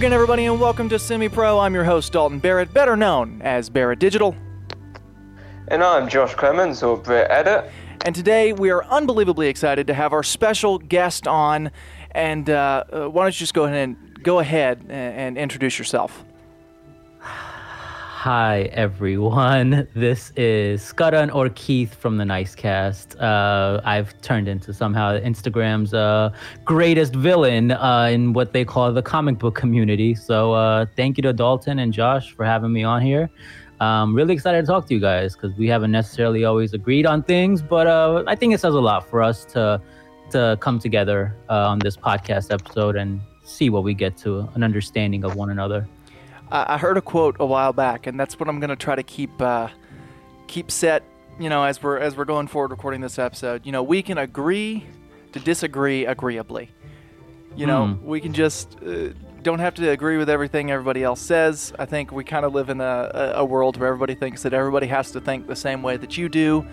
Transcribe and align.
Again, 0.00 0.14
everybody, 0.14 0.46
and 0.46 0.58
welcome 0.58 0.88
to 0.88 0.98
Semi 0.98 1.28
Pro. 1.28 1.58
I'm 1.58 1.74
your 1.74 1.84
host, 1.84 2.14
Dalton 2.14 2.38
Barrett, 2.38 2.72
better 2.72 2.96
known 2.96 3.42
as 3.42 3.68
Barrett 3.68 3.98
Digital. 3.98 4.34
And 5.68 5.84
I'm 5.84 6.08
Josh 6.08 6.34
Clemens, 6.34 6.82
or 6.82 6.96
Brett 6.96 7.30
Edit. 7.30 7.70
And 8.06 8.14
today 8.14 8.54
we 8.54 8.70
are 8.70 8.82
unbelievably 8.86 9.48
excited 9.48 9.86
to 9.88 9.92
have 9.92 10.14
our 10.14 10.22
special 10.22 10.78
guest 10.78 11.28
on. 11.28 11.70
And 12.12 12.48
uh, 12.48 12.84
uh, 12.90 13.08
why 13.10 13.24
don't 13.24 13.34
you 13.34 13.40
just 13.40 13.52
go 13.52 13.64
ahead 13.64 13.90
and 13.90 14.22
go 14.22 14.38
ahead 14.38 14.80
and, 14.88 14.90
and 14.90 15.36
introduce 15.36 15.78
yourself? 15.78 16.24
Hi 18.20 18.68
everyone. 18.74 19.88
This 19.94 20.30
is 20.36 20.82
Scudden 20.82 21.30
or 21.30 21.48
Keith 21.48 21.94
from 21.94 22.18
the 22.18 22.24
Nice 22.26 22.54
Cast. 22.54 23.18
Uh, 23.18 23.80
I've 23.82 24.12
turned 24.20 24.46
into 24.46 24.74
somehow 24.74 25.18
Instagram's 25.18 25.94
uh, 25.94 26.30
greatest 26.66 27.14
villain 27.14 27.70
uh, 27.70 28.10
in 28.12 28.34
what 28.34 28.52
they 28.52 28.62
call 28.62 28.92
the 28.92 29.00
comic 29.00 29.38
book 29.38 29.54
community. 29.54 30.14
So 30.14 30.52
uh, 30.52 30.84
thank 30.96 31.16
you 31.16 31.22
to 31.22 31.32
Dalton 31.32 31.78
and 31.78 31.94
Josh 31.94 32.32
for 32.32 32.44
having 32.44 32.74
me 32.74 32.84
on 32.84 33.00
here. 33.00 33.30
I'm 33.80 34.14
really 34.14 34.34
excited 34.34 34.60
to 34.60 34.66
talk 34.66 34.86
to 34.88 34.94
you 34.94 35.00
guys 35.00 35.34
because 35.34 35.56
we 35.56 35.66
haven't 35.68 35.90
necessarily 35.90 36.44
always 36.44 36.74
agreed 36.74 37.06
on 37.06 37.22
things, 37.22 37.62
but 37.62 37.86
uh, 37.86 38.22
I 38.26 38.34
think 38.34 38.52
it 38.52 38.60
says 38.60 38.74
a 38.74 38.80
lot 38.80 39.08
for 39.08 39.22
us 39.22 39.46
to 39.54 39.80
to 40.32 40.58
come 40.60 40.78
together 40.78 41.34
uh, 41.48 41.70
on 41.72 41.78
this 41.78 41.96
podcast 41.96 42.52
episode 42.52 42.96
and 42.96 43.22
see 43.44 43.70
what 43.70 43.82
we 43.82 43.94
get 43.94 44.18
to 44.18 44.40
an 44.54 44.62
understanding 44.62 45.24
of 45.24 45.36
one 45.36 45.48
another. 45.48 45.88
I 46.50 46.78
heard 46.78 46.96
a 46.96 47.02
quote 47.02 47.36
a 47.38 47.46
while 47.46 47.72
back, 47.72 48.06
and 48.06 48.18
that's 48.18 48.38
what 48.40 48.48
I'm 48.48 48.58
going 48.60 48.70
to 48.70 48.76
try 48.76 48.94
to 48.96 49.02
keep 49.02 49.40
uh, 49.40 49.68
keep 50.46 50.70
set. 50.70 51.02
You 51.38 51.48
know, 51.48 51.64
as 51.64 51.82
we're 51.82 51.98
as 51.98 52.16
we're 52.16 52.24
going 52.24 52.48
forward 52.48 52.70
recording 52.70 53.00
this 53.00 53.18
episode, 53.18 53.64
you 53.64 53.72
know, 53.72 53.82
we 53.82 54.02
can 54.02 54.18
agree 54.18 54.84
to 55.32 55.40
disagree 55.40 56.04
agreeably. 56.06 56.70
You 57.56 57.66
know, 57.66 57.86
Hmm. 57.88 58.06
we 58.06 58.20
can 58.20 58.32
just 58.32 58.76
uh, 58.86 59.08
don't 59.42 59.58
have 59.58 59.74
to 59.74 59.88
agree 59.90 60.16
with 60.18 60.28
everything 60.28 60.70
everybody 60.70 61.02
else 61.02 61.20
says. 61.20 61.72
I 61.78 61.86
think 61.86 62.12
we 62.12 62.24
kind 62.24 62.44
of 62.44 62.52
live 62.52 62.68
in 62.68 62.80
a, 62.80 63.10
a, 63.14 63.32
a 63.40 63.44
world 63.44 63.76
where 63.78 63.88
everybody 63.88 64.14
thinks 64.14 64.42
that 64.42 64.52
everybody 64.52 64.86
has 64.88 65.10
to 65.12 65.20
think 65.20 65.46
the 65.46 65.56
same 65.56 65.82
way 65.82 65.96
that 65.96 66.16
you 66.18 66.28
do 66.28 66.66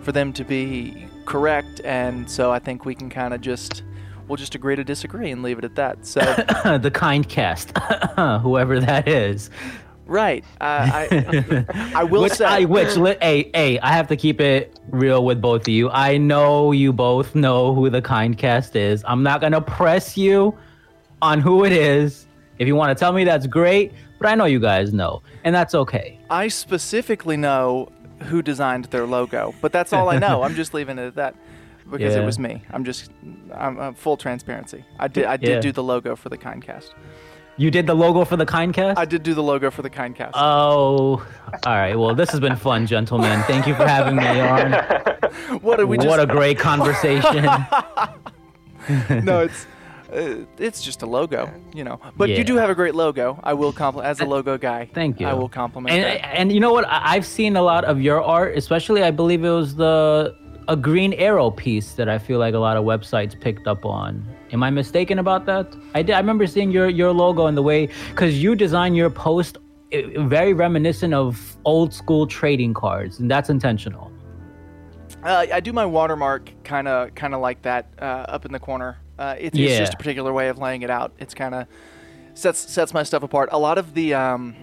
for 0.00 0.12
them 0.12 0.32
to 0.34 0.44
be 0.44 1.06
correct, 1.24 1.80
and 1.84 2.30
so 2.30 2.50
I 2.50 2.58
think 2.58 2.84
we 2.84 2.94
can 2.94 3.10
kind 3.10 3.34
of 3.34 3.40
just 3.40 3.82
we'll 4.30 4.36
just 4.36 4.54
agree 4.54 4.76
to 4.76 4.84
disagree 4.84 5.30
and 5.32 5.42
leave 5.42 5.58
it 5.58 5.64
at 5.64 5.74
that. 5.74 6.06
So. 6.06 6.20
the 6.80 6.90
kind 6.94 7.28
cast, 7.28 7.76
whoever 8.16 8.78
that 8.80 9.08
is. 9.08 9.50
Right. 10.06 10.44
Uh, 10.60 10.88
I 10.92 11.92
I 11.94 12.04
will 12.04 12.22
which 12.22 12.34
say. 12.34 12.44
I 12.44 12.64
which 12.64 12.96
li- 12.96 13.16
hey 13.22 13.50
hey 13.54 13.78
I 13.78 13.92
have 13.92 14.08
to 14.08 14.16
keep 14.16 14.40
it 14.40 14.76
real 14.90 15.24
with 15.24 15.40
both 15.40 15.62
of 15.62 15.68
you. 15.68 15.88
I 15.90 16.16
know 16.16 16.72
you 16.72 16.92
both 16.92 17.36
know 17.36 17.74
who 17.74 17.88
the 17.90 18.02
kind 18.02 18.36
cast 18.36 18.74
is. 18.74 19.04
I'm 19.06 19.22
not 19.22 19.40
gonna 19.40 19.60
press 19.60 20.16
you 20.16 20.56
on 21.22 21.40
who 21.40 21.64
it 21.64 21.70
is. 21.70 22.26
If 22.58 22.66
you 22.66 22.74
want 22.74 22.96
to 22.96 23.00
tell 23.00 23.12
me, 23.12 23.22
that's 23.22 23.46
great. 23.46 23.92
But 24.18 24.28
I 24.28 24.34
know 24.34 24.46
you 24.46 24.58
guys 24.58 24.92
know, 24.92 25.22
and 25.44 25.54
that's 25.54 25.76
okay. 25.76 26.18
I 26.28 26.48
specifically 26.48 27.36
know 27.36 27.88
who 28.24 28.42
designed 28.42 28.86
their 28.86 29.06
logo, 29.06 29.54
but 29.60 29.70
that's 29.70 29.92
all 29.92 30.08
I 30.08 30.18
know. 30.18 30.42
I'm 30.42 30.56
just 30.56 30.74
leaving 30.74 30.98
it 30.98 31.06
at 31.06 31.14
that 31.14 31.36
because 31.90 32.14
it 32.16 32.24
was 32.24 32.38
me. 32.38 32.62
I'm 32.70 32.84
just 32.84 33.10
I'm 33.54 33.78
uh, 33.78 33.92
full 33.92 34.16
transparency. 34.16 34.84
I 34.98 35.08
did 35.08 35.24
I 35.24 35.36
did 35.36 35.48
Yeah. 35.48 35.60
do 35.60 35.72
the 35.72 35.82
logo 35.82 36.16
for 36.16 36.28
the 36.28 36.38
Kindcast. 36.38 36.90
You 37.56 37.70
did 37.70 37.86
the 37.86 37.94
logo 37.94 38.24
for 38.24 38.38
the 38.38 38.46
kind 38.46 38.72
cast. 38.72 38.98
I 38.98 39.04
did 39.04 39.22
do 39.22 39.34
the 39.34 39.42
logo 39.42 39.70
for 39.70 39.82
the 39.82 39.90
Kindcast. 39.90 40.30
Oh, 40.32 41.16
all 41.66 41.74
right. 41.74 41.94
Well, 41.94 42.14
this 42.14 42.30
has 42.30 42.40
been 42.40 42.56
fun, 42.56 42.86
gentlemen. 42.86 43.42
Thank 43.42 43.66
you 43.66 43.74
for 43.74 43.86
having 43.86 44.16
me 44.16 44.40
on. 44.40 44.72
what 45.60 45.76
did 45.76 45.84
we 45.84 45.98
just? 45.98 46.08
what 46.08 46.20
a 46.20 46.26
great 46.26 46.58
conversation. 46.58 47.44
no, 49.24 49.40
it's. 49.40 49.66
Uh, 50.10 50.44
it's 50.58 50.82
just 50.82 51.02
a 51.02 51.06
logo, 51.06 51.52
you 51.72 51.84
know. 51.84 52.00
But 52.16 52.30
you 52.30 52.42
do 52.42 52.56
have 52.56 52.68
a 52.68 52.74
great 52.74 52.96
logo. 52.96 53.38
I 53.44 53.52
will 53.54 53.72
compliment 53.72 54.10
as 54.10 54.20
a 54.20 54.24
logo 54.24 54.58
guy. 54.58 54.88
Thank 54.92 55.20
you. 55.20 55.26
I 55.28 55.34
will 55.34 55.48
compliment 55.48 55.94
And 55.94 56.24
and 56.24 56.52
you 56.52 56.58
know 56.58 56.72
what? 56.72 56.84
I've 56.88 57.24
seen 57.26 57.56
a 57.56 57.62
lot 57.62 57.84
of 57.84 58.00
your 58.00 58.20
art, 58.20 58.56
especially 58.56 59.04
I 59.04 59.12
believe 59.12 59.44
it 59.44 59.50
was 59.50 59.76
the 59.76 60.34
a 60.70 60.76
green 60.76 61.12
arrow 61.14 61.50
piece 61.50 61.94
that 61.94 62.08
I 62.08 62.16
feel 62.16 62.38
like 62.38 62.54
a 62.54 62.58
lot 62.58 62.76
of 62.76 62.84
websites 62.84 63.38
picked 63.38 63.66
up 63.66 63.84
on. 63.84 64.24
Am 64.52 64.62
I 64.62 64.70
mistaken 64.70 65.18
about 65.18 65.44
that? 65.46 65.66
I 65.94 66.02
did. 66.02 66.14
I 66.14 66.20
remember 66.20 66.46
seeing 66.46 66.70
your 66.70 66.88
your 66.88 67.12
logo 67.12 67.46
and 67.46 67.56
the 67.56 67.62
way 67.62 67.88
because 68.10 68.40
you 68.40 68.54
design 68.54 68.94
your 68.94 69.10
post 69.10 69.58
eh, 69.90 70.02
very 70.18 70.52
reminiscent 70.52 71.12
of 71.12 71.56
old 71.64 71.92
school 71.92 72.24
trading 72.24 72.72
cards, 72.72 73.18
and 73.18 73.28
that's 73.28 73.50
intentional. 73.50 74.12
Uh, 75.24 75.46
I 75.52 75.58
do 75.58 75.72
my 75.72 75.84
watermark 75.84 76.52
kind 76.62 76.86
of 76.86 77.14
kind 77.16 77.34
of 77.34 77.40
like 77.40 77.62
that 77.62 77.92
uh, 78.00 78.34
up 78.34 78.46
in 78.46 78.52
the 78.52 78.60
corner. 78.60 78.98
Uh, 79.18 79.34
it's, 79.38 79.58
it's 79.58 79.76
just 79.76 79.94
a 79.94 79.96
particular 79.96 80.32
way 80.32 80.48
of 80.48 80.58
laying 80.58 80.82
it 80.82 80.88
out. 80.88 81.12
It's 81.18 81.34
kind 81.34 81.54
of 81.54 81.66
sets 82.34 82.60
sets 82.60 82.94
my 82.94 83.02
stuff 83.02 83.24
apart. 83.24 83.48
A 83.50 83.58
lot 83.58 83.76
of 83.76 83.92
the 83.94 84.14
um, 84.14 84.54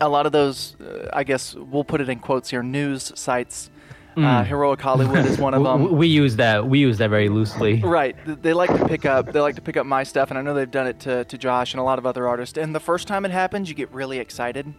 a 0.00 0.08
lot 0.08 0.26
of 0.26 0.32
those, 0.32 0.74
uh, 0.80 1.08
I 1.12 1.22
guess 1.22 1.54
we'll 1.54 1.84
put 1.84 2.00
it 2.00 2.08
in 2.08 2.18
quotes 2.18 2.50
here, 2.50 2.64
news 2.64 3.12
sites. 3.14 3.70
Uh, 4.16 4.44
Heroic 4.44 4.80
Hollywood 4.80 5.24
is 5.26 5.38
one 5.38 5.54
of 5.54 5.62
Mm. 5.64 5.64
Them. 5.64 5.78
w- 5.82 5.96
we 5.96 6.06
use 6.06 6.36
that. 6.36 6.66
We 6.68 6.78
use 6.78 6.98
that 6.98 7.10
very 7.10 7.28
loosely. 7.28 7.80
Right. 7.84 8.16
They 8.42 8.52
like 8.52 8.70
to 8.76 8.86
pick 8.88 9.04
up. 9.06 9.32
They 9.32 9.40
like 9.40 9.54
to 9.56 9.62
pick 9.62 9.76
up 9.76 9.86
my 9.86 10.02
stuff, 10.04 10.30
and 10.30 10.38
I 10.38 10.42
know 10.42 10.54
they've 10.54 10.70
done 10.70 10.86
it 10.86 11.00
to, 11.00 11.24
to 11.24 11.38
Josh 11.38 11.72
and 11.74 11.80
a 11.80 11.84
lot 11.84 11.98
of 11.98 12.06
other 12.06 12.26
artists. 12.28 12.58
And 12.58 12.74
the 12.74 12.80
first 12.80 13.06
time 13.08 13.24
it 13.24 13.30
happens, 13.30 13.68
you 13.68 13.74
get 13.74 13.90
really 13.92 14.18
excited, 14.18 14.72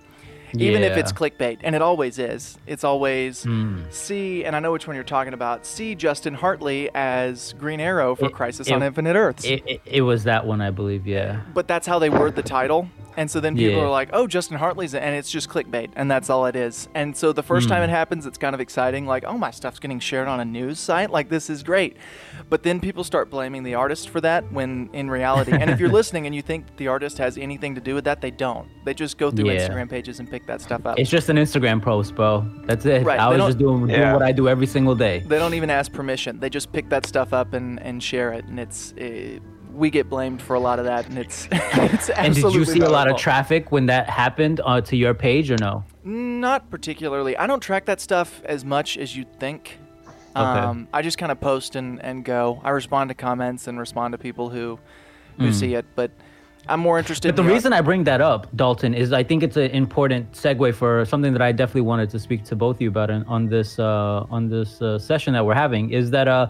even 0.53 0.83
if 0.83 0.97
it's 0.97 1.11
clickbait, 1.11 1.59
and 1.61 1.75
it 1.75 1.81
always 1.81 2.19
is. 2.19 2.57
It's 2.67 2.83
always 2.83 3.43
Hmm. 3.43 3.81
see, 3.89 4.43
and 4.45 4.55
I 4.55 4.59
know 4.59 4.71
which 4.71 4.87
one 4.87 4.95
you're 4.95 5.03
talking 5.03 5.33
about. 5.33 5.65
See 5.65 5.95
Justin 5.95 6.33
Hartley 6.33 6.89
as 6.93 7.53
Green 7.57 7.79
Arrow 7.79 8.15
for 8.15 8.25
It- 8.25 8.33
Crisis 8.33 8.67
it- 8.67 8.73
on 8.73 8.83
Infinite 8.83 9.15
Earths. 9.15 9.45
It, 9.45 9.81
it, 9.85 10.01
was 10.01 10.23
that 10.25 10.45
one, 10.45 10.61
I 10.61 10.71
believe. 10.71 11.07
Yeah. 11.07 11.41
but 11.53 11.67
that's 11.67 11.87
how 11.87 11.99
they 11.99 12.09
word 12.09 12.35
the 12.35 12.43
title. 12.43 12.87
And 13.17 13.31
so 13.31 13.39
then 13.39 13.55
people 13.55 13.77
Yeah. 13.79 13.85
are 13.85 13.89
like, 13.89 14.09
"Oh, 14.11 14.27
Justin 14.27 14.57
Hartley's," 14.57 14.93
in-" 14.93 15.01
and 15.01 15.15
it's 15.15 15.31
just 15.31 15.47
clickbait, 15.49 15.89
and 15.95 16.11
that's 16.11 16.29
all 16.29 16.45
it 16.47 16.55
is. 16.57 16.89
And 16.93 17.15
so 17.15 17.31
the 17.31 17.43
first 17.43 17.67
Hmm. 17.67 17.75
time 17.75 17.83
it 17.83 17.89
happens, 17.89 18.25
it's 18.25 18.37
kind 18.37 18.53
of 18.53 18.59
exciting, 18.59 19.05
like, 19.07 19.23
"Oh, 19.25 19.37
my 19.37 19.51
stuff's 19.51 19.79
getting 19.79 19.99
shared 20.01 20.27
on 20.27 20.41
a 20.41 20.45
news 20.45 20.79
site, 20.79 21.09
like 21.11 21.29
this 21.29 21.49
is 21.49 21.63
great." 21.63 21.95
But 22.49 22.63
then 22.63 22.81
people 22.81 23.05
start 23.05 23.29
blaming 23.29 23.63
the 23.63 23.73
artist 23.75 24.09
for 24.09 24.19
that, 24.19 24.51
when 24.51 24.89
in 24.91 25.09
reality, 25.09 25.53
and 25.53 25.69
if 25.69 25.79
you're 25.79 25.87
listening 26.01 26.25
and 26.25 26.35
you 26.35 26.41
think 26.41 26.75
the 26.75 26.89
artist 26.89 27.17
has 27.19 27.37
anything 27.37 27.73
to 27.75 27.79
do 27.81 27.95
with 27.95 28.03
that, 28.03 28.19
they 28.19 28.31
don't. 28.31 28.67
They 28.83 28.93
just 28.93 29.17
go 29.17 29.31
through 29.31 29.49
Yeah. 29.49 29.65
Instagram 29.69 29.89
pages 29.89 30.19
and 30.19 30.29
pick 30.35 30.45
that 30.47 30.61
stuff 30.61 30.85
up. 30.85 30.99
It's 30.99 31.09
just 31.09 31.29
an 31.29 31.37
Instagram 31.37 31.81
post, 31.81 32.13
bro. 32.13 32.45
That's 32.65 32.85
it. 32.85 33.05
Right, 33.05 33.17
I 33.19 33.31
they 33.31 33.37
was 33.37 33.47
just 33.47 33.57
doing, 33.57 33.87
doing 33.87 33.91
Yeah. 33.91 34.11
what 34.11 34.21
I 34.21 34.33
do 34.33 34.49
every 34.49 34.67
single 34.67 34.93
day. 34.93 35.19
they 35.19 35.39
don't 35.39 35.53
even 35.53 35.69
ask 35.69 35.93
permission. 35.93 36.41
They 36.41 36.49
just 36.49 36.73
pick 36.73 36.89
that 36.89 37.05
stuff 37.05 37.31
up 37.31 37.53
and, 37.53 37.81
and 37.81 38.03
share 38.03 38.33
it, 38.33 38.45
and 38.45 38.59
it's. 38.59 38.93
Uh, 38.93 39.39
we 39.73 39.89
get 39.89 40.09
blamed 40.09 40.41
for 40.41 40.53
a 40.53 40.59
lot 40.59 40.79
of 40.79 40.85
that, 40.85 41.05
and 41.09 41.17
it's 41.17 41.49
it's 41.51 42.09
And 42.09 42.33
did 42.33 42.53
you 42.53 42.63
see 42.63 42.79
a 42.79 42.89
lot 42.89 43.09
of 43.09 43.17
traffic 43.17 43.73
when 43.73 43.87
that 43.87 44.09
happened 44.09 44.61
uh, 44.63 44.79
to 44.81 44.95
your 44.95 45.13
page 45.13 45.51
or 45.51 45.57
no? 45.57 45.83
Not 46.03 46.69
particularly. 46.69 47.35
I 47.35 47.45
don't 47.45 47.59
track 47.59 47.85
that 47.85 47.99
stuff 47.99 48.41
as 48.45 48.63
much 48.63 48.97
as 48.97 49.15
you'd 49.17 49.37
think. 49.37 49.79
Um, 50.33 50.87
I 50.93 51.01
just 51.01 51.17
kind 51.17 51.31
of 51.31 51.39
post 51.41 51.75
and, 51.75 52.01
and 52.01 52.23
go. 52.23 52.61
I 52.63 52.69
respond 52.69 53.09
to 53.09 53.15
comments 53.15 53.67
and 53.67 53.77
respond 53.79 54.13
to 54.13 54.17
people 54.17 54.49
who 54.49 54.79
who 55.37 55.51
see 55.51 55.75
it, 55.75 55.85
but 55.95 56.11
I'm 56.67 56.79
more 56.79 56.97
interested. 56.97 57.29
But 57.29 57.35
the 57.35 57.47
in 57.47 57.53
reason 57.53 57.73
I 57.73 57.81
bring 57.81 58.03
that 58.05 58.21
up, 58.21 58.47
Dalton, 58.55 58.93
is 58.93 59.13
I 59.13 59.23
think 59.23 59.43
it's 59.43 59.57
an 59.57 59.71
important 59.71 60.31
segue 60.31 60.73
for 60.73 61.05
something 61.05 61.33
that 61.33 61.41
I 61.41 61.51
definitely 61.51 61.81
wanted 61.81 62.09
to 62.11 62.19
speak 62.19 62.43
to 62.45 62.55
both 62.55 62.77
of 62.77 62.81
you 62.81 62.89
about 62.89 63.09
in, 63.09 63.23
on 63.23 63.47
this 63.47 63.79
uh, 63.79 64.25
on 64.29 64.49
this 64.49 64.81
uh, 64.81 64.97
session 64.97 65.33
that 65.33 65.45
we're 65.45 65.53
having. 65.53 65.91
Is 65.91 66.11
that 66.11 66.27
uh, 66.27 66.47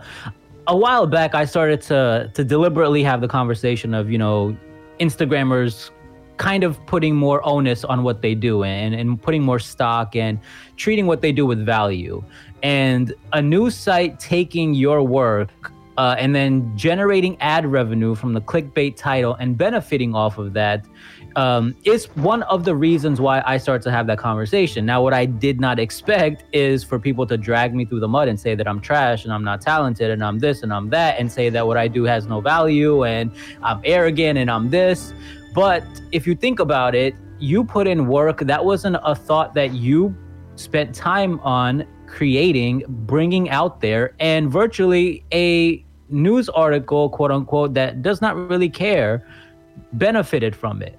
a 0.68 0.78
while 0.78 1.08
back 1.08 1.36
I 1.36 1.46
started 1.46 1.82
to 1.84 2.32
to 2.34 2.44
deliberately 2.44 3.04
have 3.04 3.22
the 3.22 3.28
conversation 3.28 3.94
of 3.94 4.10
you 4.10 4.18
know 4.18 4.56
Instagrammers 5.00 5.92
kind 6.38 6.64
of 6.64 6.86
putting 6.86 7.16
more 7.16 7.46
onus 7.46 7.84
on 7.86 8.04
what 8.04 8.22
they 8.22 8.36
do 8.36 8.64
and, 8.64 8.94
and 8.94 9.22
putting 9.22 9.42
more 9.42 9.60
stock 9.60 10.16
and 10.16 10.38
treating 10.76 11.08
what 11.08 11.22
they 11.22 11.32
do 11.32 11.46
with 11.46 11.66
value. 11.66 12.22
And 12.62 13.14
a 13.32 13.42
new 13.42 13.70
site 13.70 14.20
taking 14.20 14.74
your 14.74 15.02
work 15.02 15.72
uh, 15.98 16.16
and 16.18 16.36
then 16.36 16.76
generating 16.78 17.40
ad 17.42 17.66
revenue 17.66 18.16
from 18.16 18.34
the 18.34 18.42
clickbait 18.42 18.96
title 18.96 19.36
and 19.36 19.58
benefiting 19.58 20.14
off 20.14 20.38
of 20.38 20.54
that 20.54 20.86
um, 21.36 21.76
is 21.84 22.06
one 22.16 22.44
of 22.44 22.64
the 22.64 22.76
reasons 22.76 23.20
why 23.20 23.42
I 23.46 23.58
start 23.58 23.82
to 23.84 23.92
have 23.92 24.08
that 24.08 24.18
conversation. 24.18 24.86
Now, 24.86 25.02
what 25.02 25.14
I 25.14 25.26
did 25.26 25.60
not 25.60 25.80
expect 25.80 26.44
is 26.54 26.84
for 26.84 26.98
people 27.00 27.26
to 27.28 27.38
drag 27.38 27.76
me 27.76 27.86
through 27.86 28.00
the 28.00 28.08
mud 28.08 28.28
and 28.28 28.40
say 28.40 28.56
that 28.56 28.68
I'm 28.68 28.80
trash 28.80 29.26
and 29.26 29.34
I'm 29.34 29.44
not 29.44 29.62
talented 29.62 30.12
and 30.12 30.24
I'm 30.24 30.40
this 30.40 30.64
and 30.64 30.74
I'm 30.74 30.90
that 30.92 31.20
and 31.20 31.32
say 31.32 31.50
that 31.50 31.66
what 31.66 31.78
I 31.78 31.88
do 31.88 32.04
has 32.04 32.26
no 32.26 32.42
value 32.42 33.04
and 33.04 33.32
I'm 33.62 33.82
arrogant 33.84 34.38
and 34.38 34.50
I'm 34.50 34.70
this. 34.70 35.14
But 35.54 35.84
if 36.12 36.26
you 36.28 36.36
think 36.36 36.60
about 36.60 36.96
it, 36.96 37.16
you 37.40 37.64
put 37.64 37.88
in 37.88 38.08
work. 38.08 38.40
That 38.40 38.64
wasn't 38.64 38.98
a 39.04 39.16
thought 39.16 39.54
that 39.56 39.74
you 39.74 40.16
spent 40.56 40.96
time 40.96 41.40
on 41.42 41.86
creating, 42.08 42.84
bringing 42.88 43.50
out 43.50 43.82
there, 43.82 44.16
and 44.20 44.50
virtually 44.52 45.26
a 45.34 45.85
news 46.10 46.50
article, 46.50 47.10
quote 47.10 47.32
unquote, 47.32 47.74
that 47.74 48.02
does 48.02 48.22
not 48.22 48.36
really 48.36 48.70
care, 48.70 49.26
benefited 49.94 50.56
from 50.56 50.82
it. 50.82 50.98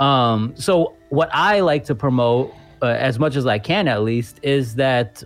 Um, 0.00 0.52
so, 0.56 0.94
what 1.10 1.28
I 1.32 1.60
like 1.60 1.84
to 1.84 1.94
promote, 1.94 2.52
uh, 2.80 2.86
as 2.86 3.18
much 3.18 3.36
as 3.36 3.46
I 3.46 3.58
can 3.58 3.86
at 3.88 4.02
least, 4.02 4.40
is 4.42 4.74
that 4.76 5.22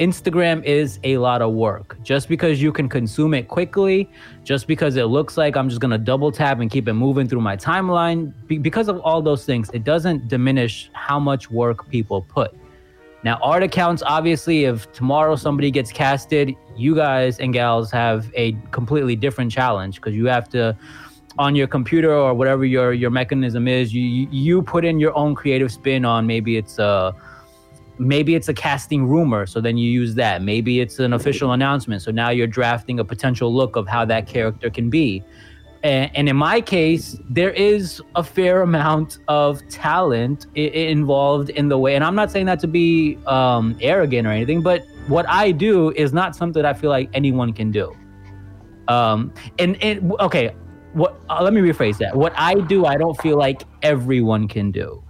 Instagram 0.00 0.64
is 0.64 0.98
a 1.04 1.18
lot 1.18 1.42
of 1.42 1.52
work. 1.52 1.96
Just 2.02 2.28
because 2.28 2.60
you 2.60 2.72
can 2.72 2.88
consume 2.88 3.34
it 3.34 3.48
quickly, 3.48 4.10
just 4.44 4.66
because 4.66 4.96
it 4.96 5.04
looks 5.04 5.36
like 5.36 5.56
I'm 5.56 5.68
just 5.68 5.80
gonna 5.80 5.98
double 5.98 6.32
tap 6.32 6.60
and 6.60 6.70
keep 6.70 6.88
it 6.88 6.94
moving 6.94 7.28
through 7.28 7.42
my 7.42 7.56
timeline, 7.56 8.32
be- 8.46 8.58
because 8.58 8.88
of 8.88 8.98
all 9.00 9.20
those 9.20 9.44
things, 9.44 9.70
it 9.74 9.84
doesn't 9.84 10.28
diminish 10.28 10.90
how 10.94 11.20
much 11.20 11.50
work 11.50 11.88
people 11.88 12.22
put. 12.22 12.54
Now, 13.22 13.38
art 13.42 13.62
accounts, 13.62 14.02
obviously, 14.04 14.64
if 14.64 14.90
tomorrow 14.92 15.36
somebody 15.36 15.70
gets 15.70 15.92
casted, 15.92 16.56
you 16.76 16.94
guys 16.94 17.38
and 17.38 17.52
gals 17.52 17.90
have 17.90 18.30
a 18.34 18.52
completely 18.70 19.14
different 19.14 19.52
challenge 19.52 19.96
because 19.96 20.14
you 20.14 20.26
have 20.26 20.48
to, 20.50 20.74
on 21.38 21.54
your 21.54 21.66
computer 21.66 22.12
or 22.12 22.32
whatever 22.34 22.64
your 22.64 22.92
your 22.92 23.10
mechanism 23.10 23.68
is, 23.68 23.92
you 23.94 24.28
you- 24.30 24.62
put 24.62 24.84
in 24.84 24.98
your 24.98 25.16
own 25.16 25.34
creative 25.34 25.70
spin 25.70 26.04
on 26.04 26.26
maybe 26.26 26.56
it's 26.56 26.78
a 26.78 27.14
maybe 27.98 28.34
it's 28.34 28.48
a 28.48 28.54
casting 28.54 29.06
rumor, 29.06 29.44
so 29.46 29.60
then 29.60 29.76
you 29.76 29.90
use 29.90 30.14
that. 30.14 30.42
Maybe 30.42 30.80
it's 30.80 30.98
an 30.98 31.12
official 31.12 31.52
announcement, 31.52 32.00
so 32.00 32.10
now 32.10 32.30
you're 32.30 32.46
drafting 32.46 32.98
a 32.98 33.04
potential 33.04 33.54
look 33.54 33.76
of 33.76 33.86
how 33.86 34.06
that 34.06 34.26
character 34.26 34.70
can 34.70 34.88
be. 34.88 35.22
And, 35.82 36.28
in 36.28 36.36
my 36.36 36.60
case, 36.60 37.18
there 37.30 37.52
is 37.52 38.02
a 38.14 38.22
fair 38.22 38.60
amount 38.60 39.18
of 39.28 39.66
talent 39.68 40.46
I- 40.54 40.60
involved 40.60 41.48
in 41.50 41.68
the 41.68 41.78
way. 41.78 41.94
And 41.94 42.04
I'm 42.04 42.14
not 42.14 42.30
saying 42.30 42.46
that 42.46 42.60
to 42.60 42.66
be 42.66 43.16
um, 43.26 43.78
arrogant 43.80 44.26
or 44.26 44.30
anything, 44.30 44.60
but 44.60 44.84
what 45.08 45.26
I 45.28 45.52
do 45.52 45.90
is 45.92 46.12
not 46.12 46.36
something 46.36 46.64
I 46.66 46.74
feel 46.74 46.90
like 46.90 47.08
anyone 47.14 47.54
can 47.54 47.70
do. 47.70 47.96
Um, 48.88 49.32
and, 49.58 49.82
and 49.82 50.12
okay, 50.20 50.54
what? 50.92 51.20
Uh, 51.30 51.42
let 51.42 51.54
me 51.54 51.60
rephrase 51.60 51.98
that. 51.98 52.14
What 52.14 52.32
I 52.36 52.54
do, 52.54 52.84
I 52.84 52.96
don't 52.96 53.20
feel 53.22 53.38
like 53.38 53.62
everyone 53.82 54.48
can 54.48 54.70
do. 54.70 55.02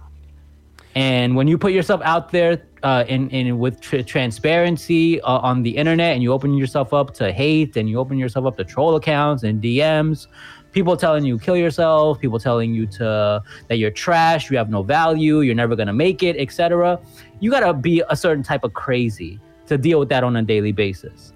And 0.95 1.35
when 1.35 1.47
you 1.47 1.57
put 1.57 1.71
yourself 1.71 2.01
out 2.03 2.31
there 2.31 2.61
uh, 2.83 3.05
in, 3.07 3.29
in 3.29 3.57
with 3.59 3.79
tr- 3.79 4.01
transparency 4.01 5.21
uh, 5.21 5.39
on 5.39 5.63
the 5.63 5.75
internet, 5.75 6.13
and 6.13 6.21
you 6.21 6.33
open 6.33 6.53
yourself 6.53 6.93
up 6.93 7.13
to 7.15 7.31
hate, 7.31 7.77
and 7.77 7.89
you 7.89 7.97
open 7.97 8.17
yourself 8.17 8.45
up 8.45 8.57
to 8.57 8.63
troll 8.63 8.95
accounts 8.95 9.43
and 9.43 9.61
DMs, 9.63 10.27
people 10.71 10.95
telling 10.97 11.23
you 11.25 11.37
kill 11.37 11.57
yourself, 11.57 12.19
people 12.19 12.39
telling 12.39 12.73
you 12.73 12.85
to 12.87 13.43
that 13.67 13.77
you're 13.77 13.91
trash, 13.91 14.49
you 14.49 14.57
have 14.57 14.69
no 14.69 14.83
value, 14.83 15.41
you're 15.41 15.55
never 15.55 15.75
gonna 15.75 15.93
make 15.93 16.23
it, 16.23 16.35
etc. 16.37 16.99
You 17.39 17.51
gotta 17.51 17.73
be 17.73 18.03
a 18.09 18.15
certain 18.15 18.43
type 18.43 18.63
of 18.63 18.73
crazy 18.73 19.39
to 19.67 19.77
deal 19.77 19.99
with 19.99 20.09
that 20.09 20.23
on 20.23 20.35
a 20.35 20.41
daily 20.41 20.71
basis. 20.71 21.33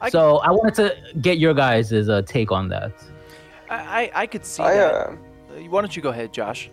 I- 0.00 0.10
so 0.10 0.38
I 0.38 0.50
wanted 0.50 0.74
to 0.76 0.96
get 1.20 1.38
your 1.38 1.54
guys' 1.54 1.92
uh, 1.92 2.22
take 2.26 2.52
on 2.52 2.68
that. 2.68 2.92
I, 3.70 3.76
I, 4.02 4.10
I 4.22 4.26
could 4.26 4.44
see 4.44 4.62
I, 4.62 4.74
that. 4.74 4.94
uh, 4.94 4.98
Uh, 5.50 5.60
Why 5.70 5.80
don't 5.80 5.94
you 5.96 6.02
go 6.02 6.10
ahead, 6.10 6.32
Josh? 6.32 6.70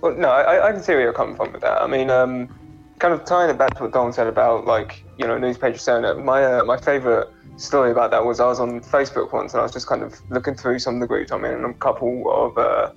well, 0.00 0.14
no, 0.14 0.28
I, 0.28 0.68
I 0.68 0.72
can 0.72 0.82
see 0.82 0.92
where 0.92 1.00
you're 1.02 1.12
coming 1.12 1.36
from 1.36 1.52
with 1.52 1.62
that. 1.62 1.80
I 1.82 1.86
mean, 1.86 2.10
um, 2.10 2.48
kind 2.98 3.12
of 3.14 3.24
tying 3.24 3.50
it 3.50 3.58
back 3.58 3.74
to 3.76 3.84
what 3.84 3.92
Don 3.92 4.12
said 4.12 4.26
about 4.26 4.66
like 4.66 5.04
you 5.18 5.26
know 5.26 5.36
newspaper 5.38 5.78
saying 5.78 6.04
it. 6.04 6.18
My 6.24 6.44
uh, 6.44 6.64
my 6.64 6.76
favorite 6.78 7.28
story 7.56 7.90
about 7.90 8.10
that 8.10 8.24
was 8.24 8.40
I 8.40 8.46
was 8.46 8.60
on 8.60 8.80
Facebook 8.80 9.32
once 9.32 9.52
and 9.52 9.60
I 9.60 9.62
was 9.62 9.72
just 9.72 9.86
kind 9.86 10.02
of 10.02 10.20
looking 10.30 10.54
through 10.54 10.78
some 10.78 10.94
of 10.94 11.00
the 11.00 11.06
groups 11.06 11.32
I'm 11.32 11.44
in, 11.44 11.54
and 11.54 11.64
a 11.64 11.72
couple 11.74 12.24
of 12.30 12.58
uh, 12.58 12.92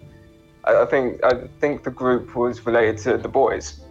I, 0.66 0.86
think 0.86 1.24
I 1.24 1.48
think 1.60 1.84
the 1.84 1.92
group 1.92 2.36
was 2.36 2.66
related 2.66 2.98
to 3.00 3.18
the 3.18 3.30
boys, 3.30 3.82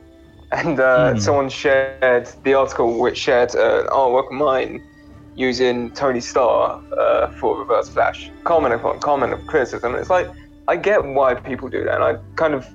and 0.52 0.80
uh, 0.80 1.12
Hmm. 1.12 1.18
someone 1.18 1.48
shared 1.48 2.28
the 2.44 2.54
article 2.54 2.98
which 2.98 3.18
shared 3.18 3.54
uh, 3.56 3.80
an 3.82 3.86
artwork 3.88 4.26
of 4.26 4.32
mine 4.32 4.84
using 5.34 5.90
Tony 5.92 6.20
Starr 6.20 6.82
uh, 6.98 7.30
for 7.32 7.58
Reverse 7.58 7.88
Flash, 7.88 8.30
comment 8.44 8.74
upon 8.74 8.98
comment 9.00 9.32
of 9.32 9.46
criticism. 9.46 9.94
It's 9.94 10.10
like 10.10 10.28
I 10.66 10.76
get 10.76 11.04
why 11.04 11.34
people 11.34 11.68
do 11.68 11.84
that, 11.84 11.94
and 11.94 12.04
I 12.04 12.16
kind 12.36 12.54
of 12.54 12.66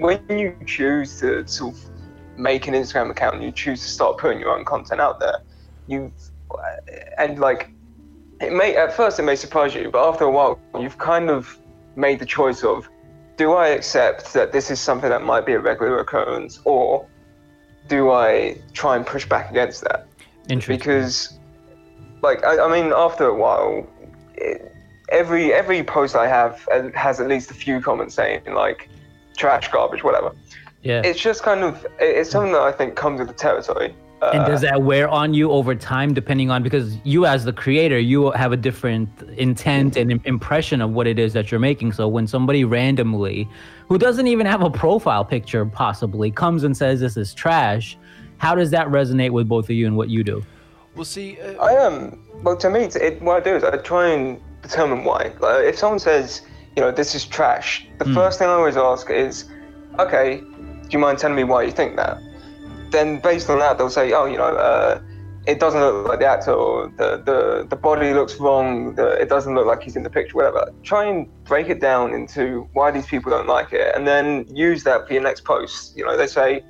when 0.00 0.20
you 0.30 0.56
choose 0.66 1.20
to 1.20 1.46
sort 1.46 1.74
of 1.74 1.80
make 2.38 2.68
an 2.68 2.74
Instagram 2.74 3.10
account 3.10 3.34
and 3.34 3.44
you 3.44 3.50
choose 3.50 3.80
to 3.82 3.88
start 3.88 4.18
putting 4.18 4.38
your 4.38 4.56
own 4.56 4.64
content 4.64 5.00
out 5.00 5.18
there, 5.18 5.38
you 5.88 6.12
and 7.18 7.38
like 7.38 7.70
it 8.40 8.52
may 8.52 8.76
at 8.76 8.94
first 8.94 9.18
it 9.18 9.22
may 9.22 9.36
surprise 9.36 9.74
you, 9.74 9.90
but 9.90 10.06
after 10.08 10.24
a 10.24 10.30
while 10.30 10.60
you've 10.78 10.98
kind 10.98 11.30
of 11.30 11.58
made 11.96 12.18
the 12.18 12.26
choice 12.26 12.62
of 12.62 12.88
do 13.36 13.52
I 13.52 13.68
accept 13.68 14.32
that 14.32 14.52
this 14.52 14.70
is 14.70 14.80
something 14.80 15.10
that 15.10 15.22
might 15.22 15.46
be 15.46 15.52
a 15.52 15.60
regular 15.60 16.00
occurrence, 16.00 16.60
or 16.64 17.06
do 17.86 18.10
I 18.10 18.60
try 18.72 18.96
and 18.96 19.06
push 19.06 19.26
back 19.26 19.50
against 19.50 19.82
that? 19.84 20.08
Interesting. 20.48 20.78
because 20.78 21.38
like 22.22 22.44
I, 22.44 22.64
I 22.64 22.68
mean 22.70 22.92
after 22.94 23.26
a 23.26 23.34
while 23.34 23.86
it, 24.34 24.74
every 25.10 25.52
every 25.52 25.82
post 25.82 26.16
i 26.16 26.26
have 26.26 26.66
uh, 26.72 26.88
has 26.94 27.20
at 27.20 27.28
least 27.28 27.50
a 27.50 27.54
few 27.54 27.80
comments 27.80 28.14
saying 28.14 28.42
like 28.52 28.88
trash 29.36 29.70
garbage 29.70 30.02
whatever 30.02 30.32
yeah. 30.82 31.02
it's 31.04 31.20
just 31.20 31.42
kind 31.42 31.60
of 31.60 31.86
it's 31.98 32.30
something 32.30 32.52
that 32.52 32.62
i 32.62 32.72
think 32.72 32.94
comes 32.94 33.18
with 33.18 33.28
the 33.28 33.34
territory 33.34 33.94
uh, 34.20 34.30
and 34.34 34.46
does 34.46 34.60
that 34.62 34.82
wear 34.82 35.08
on 35.08 35.32
you 35.32 35.50
over 35.50 35.74
time 35.74 36.12
depending 36.12 36.50
on 36.50 36.62
because 36.62 36.98
you 37.04 37.24
as 37.24 37.44
the 37.44 37.52
creator 37.52 37.98
you 37.98 38.30
have 38.32 38.52
a 38.52 38.56
different 38.56 39.08
intent 39.36 39.96
and 39.96 40.20
impression 40.26 40.80
of 40.80 40.90
what 40.90 41.06
it 41.06 41.18
is 41.18 41.32
that 41.32 41.50
you're 41.50 41.60
making. 41.60 41.92
So 41.92 42.08
when 42.08 42.26
somebody 42.26 42.64
randomly 42.64 43.48
who 43.88 43.98
doesn't 43.98 44.26
even 44.26 44.46
have 44.46 44.62
a 44.62 44.70
profile 44.70 45.24
picture 45.24 45.64
possibly 45.64 46.30
comes 46.30 46.64
and 46.64 46.76
says 46.76 47.00
this 47.00 47.16
is 47.16 47.32
trash 47.32 47.96
how 48.38 48.54
does 48.54 48.70
that 48.70 48.86
resonate 48.88 49.30
with 49.30 49.48
both 49.48 49.64
of 49.64 49.72
you 49.72 49.86
and 49.86 49.96
what 49.96 50.08
you 50.08 50.22
do? 50.22 50.44
Well, 50.94 51.04
see, 51.04 51.40
uh, 51.40 51.62
i 51.62 51.72
am 51.72 52.24
well 52.42 52.56
to 52.56 52.70
me 52.70 52.80
it, 52.80 53.22
what 53.22 53.36
i 53.36 53.40
do 53.40 53.56
is 53.56 53.64
i 53.64 53.76
try 53.76 54.08
and 54.08 54.40
determine 54.62 55.04
why. 55.04 55.32
Like, 55.40 55.64
if 55.64 55.78
someone 55.78 56.00
says 56.00 56.42
you 56.76 56.82
know 56.82 56.90
this 56.92 57.14
is 57.14 57.24
trash 57.24 57.88
the 57.98 58.04
first 58.14 58.38
thing 58.38 58.48
i 58.48 58.52
always 58.52 58.76
ask 58.76 59.10
is 59.10 59.46
okay 59.98 60.40
do 60.40 60.88
you 60.90 60.98
mind 60.98 61.18
telling 61.18 61.34
me 61.34 61.42
why 61.42 61.62
you 61.62 61.72
think 61.72 61.96
that 61.96 62.18
then 62.90 63.18
based 63.20 63.48
on 63.50 63.58
that 63.58 63.78
they'll 63.78 63.90
say 63.90 64.12
oh 64.12 64.26
you 64.26 64.36
know 64.36 64.44
uh, 64.56 65.00
it 65.46 65.58
doesn't 65.58 65.80
look 65.80 66.06
like 66.08 66.18
the 66.20 66.26
actor 66.26 66.52
or 66.52 66.88
the, 66.98 67.22
the, 67.24 67.66
the 67.70 67.76
body 67.76 68.12
looks 68.12 68.38
wrong 68.38 68.94
the, 68.96 69.12
it 69.12 69.28
doesn't 69.28 69.54
look 69.54 69.66
like 69.66 69.82
he's 69.82 69.96
in 69.96 70.02
the 70.02 70.10
picture 70.10 70.36
whatever. 70.36 70.66
Try 70.82 71.04
and 71.06 71.26
break 71.44 71.68
it 71.68 71.80
down 71.80 72.12
into 72.12 72.68
why 72.72 72.90
these 72.90 73.06
people 73.06 73.30
don't 73.30 73.46
like 73.48 73.72
it 73.72 73.94
and 73.94 74.06
then 74.06 74.44
use 74.54 74.84
that 74.84 75.06
for 75.06 75.14
your 75.14 75.22
next 75.22 75.44
post. 75.44 75.96
You 75.96 76.04
know 76.04 76.16
they 76.16 76.26
say 76.26 76.62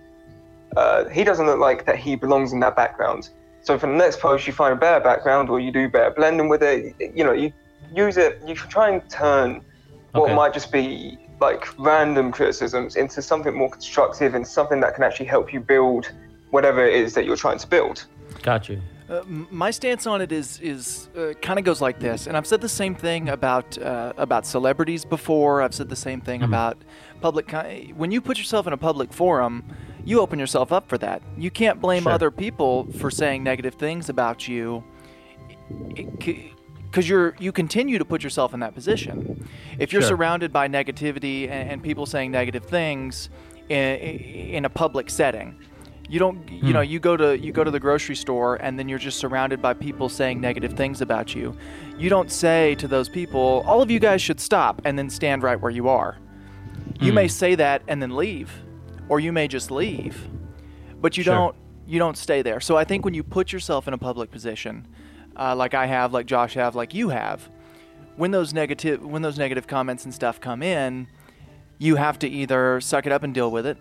uh, 0.76 1.08
he 1.08 1.24
doesn't 1.24 1.46
look 1.46 1.58
like 1.58 1.86
that 1.86 1.96
he 1.96 2.14
belongs 2.14 2.52
in 2.52 2.60
that 2.60 2.76
background. 2.76 3.30
So 3.62 3.78
for 3.78 3.86
the 3.86 3.94
next 3.94 4.20
post 4.20 4.46
you 4.46 4.52
find 4.52 4.72
a 4.72 4.76
better 4.76 5.02
background 5.02 5.50
or 5.50 5.58
you 5.60 5.72
do 5.72 5.88
better 5.88 6.10
blending 6.10 6.48
with 6.48 6.62
it. 6.62 6.94
You 7.14 7.24
know 7.24 7.32
you 7.32 7.52
use 7.94 8.16
it 8.16 8.40
you 8.46 8.54
try 8.54 8.90
and 8.90 9.08
turn 9.10 9.62
what 10.12 10.26
Okay. 10.26 10.34
might 10.34 10.52
just 10.54 10.72
be 10.72 11.18
like 11.40 11.66
random 11.78 12.32
criticisms 12.32 12.96
into 12.96 13.22
something 13.22 13.54
more 13.54 13.70
constructive 13.70 14.34
and 14.34 14.46
something 14.46 14.80
that 14.80 14.94
can 14.94 15.04
actually 15.04 15.26
help 15.26 15.52
you 15.52 15.60
build 15.60 16.12
whatever 16.50 16.84
it 16.84 16.94
is 16.94 17.14
that 17.14 17.24
you're 17.26 17.36
trying 17.36 17.58
to 17.58 17.66
build 17.66 18.06
got 18.42 18.68
you 18.68 18.80
Uh, 19.10 19.22
my 19.64 19.70
stance 19.72 20.06
on 20.06 20.20
it 20.20 20.32
is 20.32 20.60
is 20.60 21.08
uh, 21.16 21.32
kind 21.46 21.58
of 21.58 21.64
goes 21.64 21.80
like 21.86 21.98
this, 21.98 22.26
and 22.26 22.36
I've 22.36 22.46
said 22.46 22.60
the 22.60 22.68
same 22.82 22.94
thing 22.94 23.30
about 23.30 23.78
uh, 23.78 24.12
about 24.26 24.44
celebrities 24.44 25.06
before. 25.06 25.62
I've 25.64 25.72
said 25.72 25.88
the 25.88 25.96
same 26.08 26.20
thing 26.20 26.42
about 26.42 26.76
public. 27.22 27.48
Con- 27.48 27.94
when 27.96 28.10
you 28.14 28.20
put 28.20 28.36
yourself 28.36 28.66
in 28.66 28.72
a 28.74 28.76
public 28.76 29.10
forum, 29.14 29.54
you 30.04 30.20
open 30.20 30.38
yourself 30.38 30.72
up 30.72 30.84
for 30.90 30.98
that. 30.98 31.22
You 31.44 31.50
can't 31.50 31.80
blame 31.80 32.02
Sure. 32.02 32.12
other 32.16 32.30
people 32.30 32.72
for 33.00 33.10
saying 33.10 33.42
negative 33.42 33.74
things 33.84 34.10
about 34.10 34.38
you, 34.46 34.84
because 36.90 37.08
you're 37.08 37.34
you 37.38 37.52
continue 37.52 37.98
to 37.98 38.04
put 38.04 38.22
yourself 38.22 38.54
in 38.54 38.60
that 38.60 38.74
position. 38.74 39.46
If 39.78 39.92
you're 39.92 40.02
Sure. 40.02 40.10
surrounded 40.10 40.52
by 40.52 40.68
negativity 40.68 41.48
and, 41.48 41.70
and 41.70 41.82
people 41.82 42.06
saying 42.06 42.30
negative 42.30 42.64
things 42.64 43.30
in, 43.68 43.96
in 44.56 44.64
a 44.64 44.70
public 44.70 45.10
setting, 45.10 45.56
you 46.08 46.18
don't 46.18 46.50
you 46.50 46.60
hmm. 46.60 46.72
know 46.72 46.80
you 46.80 46.98
go 46.98 47.16
to 47.16 47.38
you 47.38 47.52
go 47.52 47.62
to 47.62 47.70
the 47.70 47.80
grocery 47.80 48.16
store 48.16 48.56
and 48.56 48.78
then 48.78 48.88
you're 48.88 48.98
just 48.98 49.18
surrounded 49.18 49.60
by 49.60 49.74
people 49.74 50.08
saying 50.08 50.40
negative 50.40 50.72
things 50.72 51.00
about 51.00 51.34
you 51.34 51.56
you 51.98 52.08
don't 52.08 52.32
say 52.32 52.74
to 52.76 52.88
those 52.88 53.08
people 53.08 53.62
all 53.66 53.82
of 53.82 53.90
you 53.90 54.00
guys 54.00 54.22
should 54.22 54.40
stop 54.40 54.80
and 54.84 54.98
then 54.98 55.10
stand 55.10 55.42
right 55.42 55.60
where 55.60 55.70
you 55.70 55.88
are 55.88 56.16
you 57.00 57.12
may 57.12 57.26
hmm. 57.26 57.30
say 57.30 57.54
that 57.54 57.82
and 57.88 58.00
then 58.00 58.16
leave 58.16 58.50
or 59.08 59.20
you 59.20 59.32
may 59.32 59.46
just 59.46 59.70
leave 59.70 60.26
but 61.00 61.16
you 61.16 61.22
Sure. 61.22 61.34
don't 61.34 61.56
you 61.86 61.98
don't 61.98 62.16
stay 62.16 62.40
there 62.40 62.60
so 62.60 62.76
i 62.76 62.84
think 62.84 63.04
when 63.04 63.12
you 63.12 63.22
put 63.22 63.52
yourself 63.52 63.86
in 63.86 63.92
a 63.92 63.98
public 63.98 64.30
position 64.30 64.86
uh, 65.38 65.54
like 65.54 65.74
i 65.74 65.86
have 65.86 66.12
like 66.12 66.26
josh 66.26 66.54
have 66.54 66.74
like 66.74 66.94
you 66.94 67.10
have 67.10 67.48
when 68.16 68.30
those 68.30 68.52
negative 68.52 69.04
when 69.04 69.22
those 69.22 69.38
negative 69.38 69.66
comments 69.66 70.04
and 70.04 70.12
stuff 70.12 70.40
come 70.40 70.62
in 70.62 71.06
you 71.78 71.96
have 71.96 72.18
to 72.18 72.28
either 72.28 72.80
suck 72.80 73.06
it 73.06 73.12
up 73.12 73.22
and 73.22 73.32
deal 73.34 73.50
with 73.50 73.66
it 73.66 73.78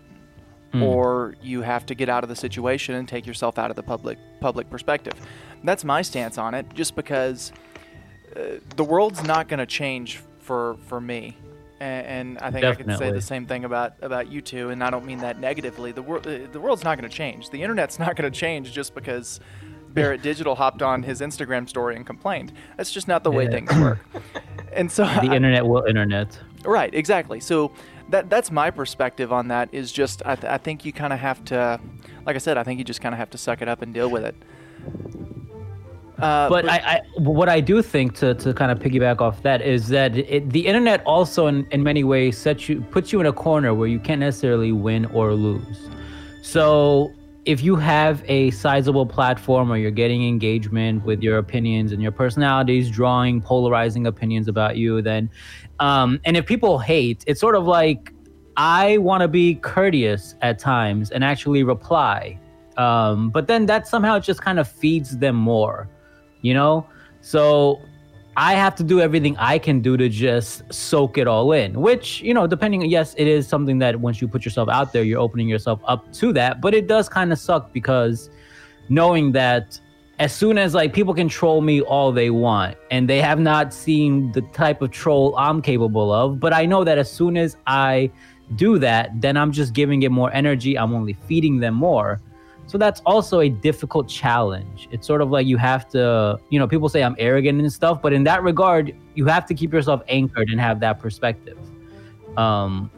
or 0.82 1.34
you 1.42 1.62
have 1.62 1.86
to 1.86 1.94
get 1.94 2.08
out 2.08 2.22
of 2.22 2.28
the 2.28 2.36
situation 2.36 2.94
and 2.94 3.08
take 3.08 3.26
yourself 3.26 3.58
out 3.58 3.70
of 3.70 3.76
the 3.76 3.82
public 3.82 4.18
public 4.40 4.68
perspective. 4.68 5.14
That's 5.64 5.84
my 5.84 6.02
stance 6.02 6.38
on 6.38 6.54
it. 6.54 6.66
Just 6.74 6.94
because 6.94 7.52
uh, 8.36 8.58
the 8.76 8.84
world's 8.84 9.22
not 9.24 9.48
going 9.48 9.58
to 9.58 9.66
change 9.66 10.20
for 10.40 10.76
for 10.86 11.00
me, 11.00 11.36
and, 11.80 12.06
and 12.06 12.38
I 12.38 12.50
think 12.50 12.64
I 12.64 12.74
can 12.74 12.96
say 12.98 13.10
the 13.10 13.20
same 13.22 13.46
thing 13.46 13.64
about 13.64 13.94
about 14.02 14.30
you 14.30 14.40
two. 14.40 14.68
And 14.68 14.84
I 14.84 14.90
don't 14.90 15.06
mean 15.06 15.18
that 15.20 15.40
negatively. 15.40 15.92
The 15.92 16.02
world 16.02 16.26
uh, 16.26 16.40
the 16.52 16.60
world's 16.60 16.84
not 16.84 16.98
going 16.98 17.08
to 17.08 17.16
change. 17.16 17.50
The 17.50 17.62
internet's 17.62 17.98
not 18.04 18.14
going 18.16 18.30
to 18.30 18.38
change 18.38 18.72
just 18.72 18.94
because. 18.94 19.40
Barrett 20.00 20.22
Digital 20.22 20.54
hopped 20.54 20.82
on 20.82 21.02
his 21.02 21.20
Instagram 21.20 21.68
story 21.68 21.96
and 21.96 22.06
complained. 22.06 22.52
That's 22.76 22.90
just 22.90 23.08
not 23.08 23.24
the 23.24 23.30
way 23.30 23.44
Yeah. 23.44 23.50
things 23.50 23.74
work. 23.78 23.98
And 24.72 24.92
so 24.92 25.04
the 25.04 25.30
I- 25.30 25.34
internet 25.34 25.66
will 25.66 25.84
internet 25.84 26.38
Right, 26.64 26.94
exactly. 26.94 27.40
So 27.40 27.72
that 28.10 28.28
that's 28.30 28.50
my 28.50 28.70
perspective 28.70 29.32
on 29.32 29.48
that. 29.48 29.68
Is 29.72 29.90
just 29.92 30.22
I, 30.26 30.34
th- 30.36 30.52
I 30.52 30.58
think 30.58 30.84
you 30.84 30.92
kind 30.92 31.12
of 31.12 31.18
have 31.20 31.42
to, 31.46 31.80
like 32.26 32.36
I 32.36 32.38
said, 32.38 32.58
I 32.58 32.62
think 32.64 32.78
you 32.78 32.84
just 32.84 33.00
kind 33.00 33.14
of 33.14 33.18
have 33.18 33.30
to 33.30 33.38
suck 33.38 33.62
it 33.62 33.68
up 33.68 33.80
and 33.82 33.94
deal 33.94 34.10
with 34.10 34.24
it. 34.24 34.36
Uh, 36.18 36.48
but, 36.48 36.68
I, 36.68 36.76
I, 36.78 37.00
what 37.20 37.48
I 37.48 37.60
do 37.60 37.80
think 37.80 38.14
to, 38.16 38.34
to 38.34 38.52
kind 38.52 38.72
of 38.72 38.80
piggyback 38.80 39.20
off 39.20 39.40
that 39.42 39.62
is 39.62 39.86
that 39.88 40.16
it, 40.16 40.50
the 40.50 40.66
internet 40.66 41.00
also 41.06 41.46
in, 41.46 41.64
in 41.70 41.84
many 41.84 42.02
ways 42.02 42.36
sets 42.36 42.68
you 42.68 42.80
puts 42.90 43.12
you 43.12 43.20
in 43.20 43.26
a 43.26 43.32
corner 43.32 43.72
where 43.72 43.86
you 43.88 44.00
can't 44.00 44.18
necessarily 44.20 44.72
win 44.72 45.04
or 45.06 45.32
lose. 45.34 45.88
So 46.42 47.12
if 47.48 47.62
you 47.62 47.76
have 47.76 48.22
a 48.26 48.50
sizable 48.50 49.06
platform 49.06 49.72
or 49.72 49.76
you're 49.76 49.90
getting 49.90 50.26
engagement 50.26 51.04
with 51.04 51.22
your 51.22 51.38
opinions 51.38 51.92
and 51.92 52.02
your 52.02 52.12
personalities, 52.12 52.90
drawing 52.90 53.40
polarizing 53.40 54.06
opinions 54.06 54.48
about 54.48 54.76
you, 54.76 55.00
then 55.02 55.30
um, 55.80 56.20
and 56.24 56.36
if 56.36 56.46
people 56.46 56.78
hate, 56.78 57.24
it's 57.26 57.40
sort 57.40 57.54
of 57.54 57.66
like 57.66 58.12
I 58.56 58.98
want 58.98 59.22
to 59.22 59.28
be 59.28 59.54
courteous 59.56 60.34
at 60.42 60.58
times 60.58 61.10
and 61.10 61.24
actually 61.24 61.62
reply. 61.62 62.38
Um, 62.76 63.30
but 63.30 63.46
then 63.48 63.66
that 63.66 63.88
somehow 63.88 64.18
just 64.18 64.42
kind 64.42 64.58
of 64.58 64.68
feeds 64.68 65.18
them 65.18 65.34
more 65.34 65.88
you 66.42 66.54
know? 66.54 66.86
So 67.20 67.80
I 68.38 68.54
have 68.54 68.76
to 68.76 68.84
do 68.84 69.00
everything 69.00 69.36
I 69.36 69.58
can 69.58 69.80
do 69.80 69.96
to 69.96 70.08
just 70.08 70.62
soak 70.72 71.18
it 71.18 71.26
all 71.26 71.50
in, 71.50 71.80
which, 71.80 72.20
you 72.20 72.32
know, 72.32 72.46
depending, 72.46 72.82
yes, 72.82 73.12
it 73.18 73.26
is 73.26 73.48
something 73.48 73.80
that 73.80 73.98
once 73.98 74.22
you 74.22 74.28
put 74.28 74.44
yourself 74.44 74.68
out 74.68 74.92
there, 74.92 75.02
you're 75.02 75.18
opening 75.18 75.48
yourself 75.48 75.80
up 75.84 76.12
to 76.12 76.32
that. 76.34 76.60
But 76.60 76.72
it 76.72 76.86
does 76.86 77.08
kind 77.08 77.32
of 77.32 77.40
suck 77.40 77.72
because 77.72 78.30
knowing 78.88 79.32
that 79.32 79.80
as 80.20 80.32
soon 80.32 80.56
as 80.56 80.72
like 80.72 80.92
people 80.92 81.14
can 81.14 81.28
troll 81.28 81.62
me 81.62 81.80
all 81.80 82.12
they 82.12 82.30
want 82.30 82.76
and 82.92 83.10
they 83.10 83.20
have 83.20 83.40
not 83.40 83.74
seen 83.74 84.30
the 84.30 84.42
type 84.52 84.82
of 84.82 84.92
troll 84.92 85.34
I'm 85.36 85.60
capable 85.60 86.12
of, 86.12 86.38
but 86.38 86.52
I 86.52 86.64
know 86.64 86.84
that 86.84 86.96
as 86.96 87.10
soon 87.10 87.36
as 87.36 87.56
I 87.66 88.08
do 88.54 88.78
that, 88.78 89.20
then 89.20 89.36
I'm 89.36 89.50
just 89.50 89.72
giving 89.72 90.04
it 90.04 90.12
more 90.12 90.32
energy. 90.32 90.78
I'm 90.78 90.94
only 90.94 91.14
feeding 91.26 91.58
them 91.58 91.74
more. 91.74 92.20
So 92.68 92.76
that's 92.76 93.00
also 93.06 93.40
a 93.40 93.48
difficult 93.48 94.08
challenge. 94.08 94.88
It's 94.90 95.06
sort 95.06 95.22
of 95.22 95.30
like 95.30 95.46
you 95.46 95.56
have 95.56 95.88
to, 95.88 96.38
you 96.50 96.58
know, 96.58 96.68
people 96.68 96.90
say 96.90 97.02
I'm 97.02 97.16
arrogant 97.18 97.58
and 97.58 97.72
stuff, 97.72 98.02
but 98.02 98.12
in 98.12 98.24
that 98.24 98.42
regard, 98.42 98.94
you 99.14 99.24
have 99.24 99.46
to 99.46 99.54
keep 99.54 99.72
yourself 99.72 100.02
anchored 100.06 100.50
and 100.50 100.60
have 100.60 100.78
that 100.80 101.00
perspective. 101.00 101.58
Um, 102.36 102.90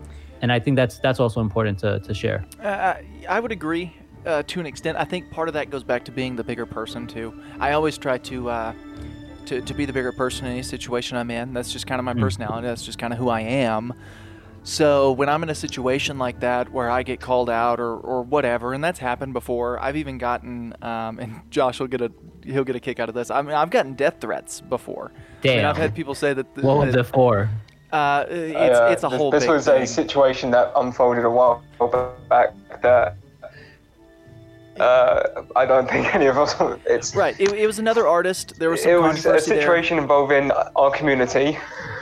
and 0.42 0.50
I 0.50 0.58
think 0.58 0.74
that's 0.74 0.98
that's 0.98 1.20
also 1.20 1.40
important 1.40 1.78
to 1.78 2.00
to 2.00 2.12
share. 2.12 2.44
Uh, 2.60 2.94
I 3.28 3.38
would 3.38 3.52
agree 3.52 3.94
uh, 4.26 4.42
to 4.48 4.58
an 4.58 4.66
extent. 4.66 4.98
I 4.98 5.04
think 5.04 5.30
part 5.30 5.46
of 5.46 5.54
that 5.54 5.70
goes 5.70 5.84
back 5.84 6.04
to 6.06 6.10
being 6.10 6.34
the 6.34 6.44
bigger 6.44 6.66
person 6.66 7.06
too. 7.06 7.40
I 7.60 7.72
always 7.72 7.96
try 7.96 8.18
to. 8.18 8.50
Uh, 8.50 8.74
to, 9.46 9.60
to 9.60 9.74
be 9.74 9.84
the 9.84 9.92
bigger 9.92 10.12
person 10.12 10.46
in 10.46 10.52
any 10.52 10.62
situation 10.62 11.16
I'm 11.16 11.30
in. 11.30 11.52
That's 11.52 11.72
just 11.72 11.84
kind 11.84 11.98
of 11.98 12.04
my 12.04 12.14
mm. 12.14 12.20
personality. 12.20 12.68
That's 12.68 12.84
just 12.84 13.00
kind 13.00 13.12
of 13.12 13.18
who 13.18 13.28
I 13.30 13.40
am. 13.40 13.92
So 14.62 15.12
when 15.12 15.28
I'm 15.28 15.42
in 15.42 15.48
a 15.48 15.54
situation 15.54 16.18
like 16.18 16.40
that 16.40 16.70
where 16.70 16.90
I 16.90 17.02
get 17.02 17.20
called 17.20 17.48
out 17.48 17.80
or, 17.80 17.96
or 17.96 18.22
whatever, 18.22 18.74
and 18.74 18.84
that's 18.84 18.98
happened 18.98 19.32
before, 19.32 19.82
I've 19.82 19.96
even 19.96 20.18
gotten, 20.18 20.74
um, 20.82 21.18
and 21.18 21.40
Josh 21.50 21.80
will 21.80 21.86
get 21.86 22.00
a 22.00 22.12
he'll 22.44 22.64
get 22.64 22.76
a 22.76 22.80
kick 22.80 23.00
out 23.00 23.08
of 23.08 23.14
this. 23.14 23.30
I 23.30 23.42
mean, 23.42 23.54
I've 23.54 23.70
gotten 23.70 23.94
death 23.94 24.16
threats 24.20 24.60
before. 24.60 25.12
Damn. 25.40 25.52
I 25.52 25.56
mean, 25.56 25.64
I've 25.66 25.76
had 25.76 25.94
people 25.94 26.14
say 26.14 26.34
that. 26.34 26.54
The, 26.54 26.62
what 26.62 26.86
was 26.86 26.94
it 26.94 27.04
for? 27.04 27.48
Uh, 27.90 28.24
it's, 28.28 28.78
uh, 28.78 28.88
it's 28.92 29.02
a 29.02 29.08
this, 29.08 29.18
whole. 29.18 29.30
This 29.30 29.46
was 29.46 29.66
thing. 29.66 29.82
a 29.82 29.86
situation 29.86 30.50
that 30.50 30.72
unfolded 30.76 31.24
a 31.24 31.30
while 31.30 31.62
back 32.28 32.54
that. 32.82 33.16
Uh, 34.78 35.42
I 35.56 35.66
don't 35.66 35.90
think 35.90 36.06
any 36.14 36.26
of 36.26 36.38
us. 36.38 36.54
It's 36.86 37.16
right. 37.16 37.38
It, 37.40 37.52
it 37.52 37.66
was 37.66 37.78
another 37.78 38.06
artist. 38.06 38.58
There 38.58 38.70
was 38.70 38.82
some 38.82 38.92
it 38.92 39.00
was 39.00 39.26
a 39.26 39.40
situation 39.40 39.96
there. 39.96 40.02
involving 40.02 40.50
our 40.52 40.90
community. 40.90 41.58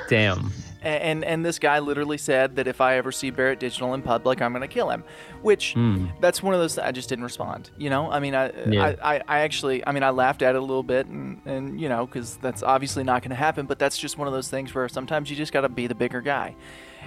Damn 0.08 0.52
and 0.82 1.24
and 1.24 1.44
this 1.44 1.58
guy 1.58 1.80
literally 1.80 2.18
said 2.18 2.56
that 2.56 2.66
if 2.66 2.80
I 2.80 2.96
ever 2.96 3.10
see 3.10 3.30
Barrett 3.30 3.58
Digital 3.58 3.94
in 3.94 4.02
public, 4.02 4.40
I'm 4.40 4.52
going 4.52 4.62
to 4.62 4.72
kill 4.72 4.90
him. 4.90 5.02
Which 5.42 5.74
mm. 5.74 6.10
that's 6.20 6.42
one 6.42 6.54
of 6.54 6.60
those. 6.60 6.78
I 6.78 6.92
just 6.92 7.08
didn't 7.08 7.24
respond. 7.24 7.70
You 7.76 7.90
know, 7.90 8.10
I 8.10 8.20
mean, 8.20 8.34
I, 8.34 8.52
yeah. 8.68 8.94
I, 9.02 9.16
I, 9.16 9.22
I, 9.26 9.38
actually, 9.40 9.84
I 9.86 9.92
mean, 9.92 10.02
I 10.02 10.10
laughed 10.10 10.42
at 10.42 10.54
it 10.54 10.58
a 10.58 10.60
little 10.60 10.82
bit, 10.82 11.06
and 11.06 11.40
and 11.46 11.80
you 11.80 11.88
know, 11.88 12.06
because 12.06 12.36
that's 12.36 12.62
obviously 12.62 13.02
not 13.02 13.22
going 13.22 13.30
to 13.30 13.36
happen. 13.36 13.66
But 13.66 13.78
that's 13.78 13.98
just 13.98 14.18
one 14.18 14.28
of 14.28 14.34
those 14.34 14.48
things 14.48 14.74
where 14.74 14.88
sometimes 14.88 15.30
you 15.30 15.36
just 15.36 15.52
got 15.52 15.62
to 15.62 15.68
be 15.68 15.86
the 15.86 15.94
bigger 15.94 16.20
guy. 16.20 16.54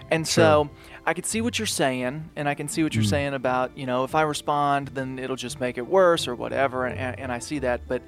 And 0.10 0.28
so 0.28 0.70
I 1.06 1.14
can 1.14 1.24
see 1.24 1.40
what 1.40 1.58
you're 1.58 1.66
saying, 1.66 2.30
and 2.36 2.50
I 2.50 2.54
can 2.54 2.68
see 2.68 2.84
what 2.84 2.94
you're 2.94 3.04
mm. 3.06 3.10
saying 3.10 3.34
about 3.34 3.78
you 3.78 3.86
know 3.86 4.04
if 4.04 4.16
I 4.16 4.24
respond, 4.24 4.90
then 4.90 5.18
it'll 5.18 5.38
just 5.38 5.62
make 5.62 5.78
it 5.78 5.88
worse 5.88 6.28
or 6.28 6.36
whatever, 6.36 6.86
and, 6.86 7.20
and 7.20 7.32
I 7.32 7.40
see 7.40 7.60
that. 7.60 7.88
But 7.88 8.02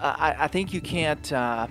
I, 0.00 0.36
I 0.38 0.48
think 0.48 0.72
you 0.72 0.80
can't. 0.80 1.30
Uh, 1.32 1.66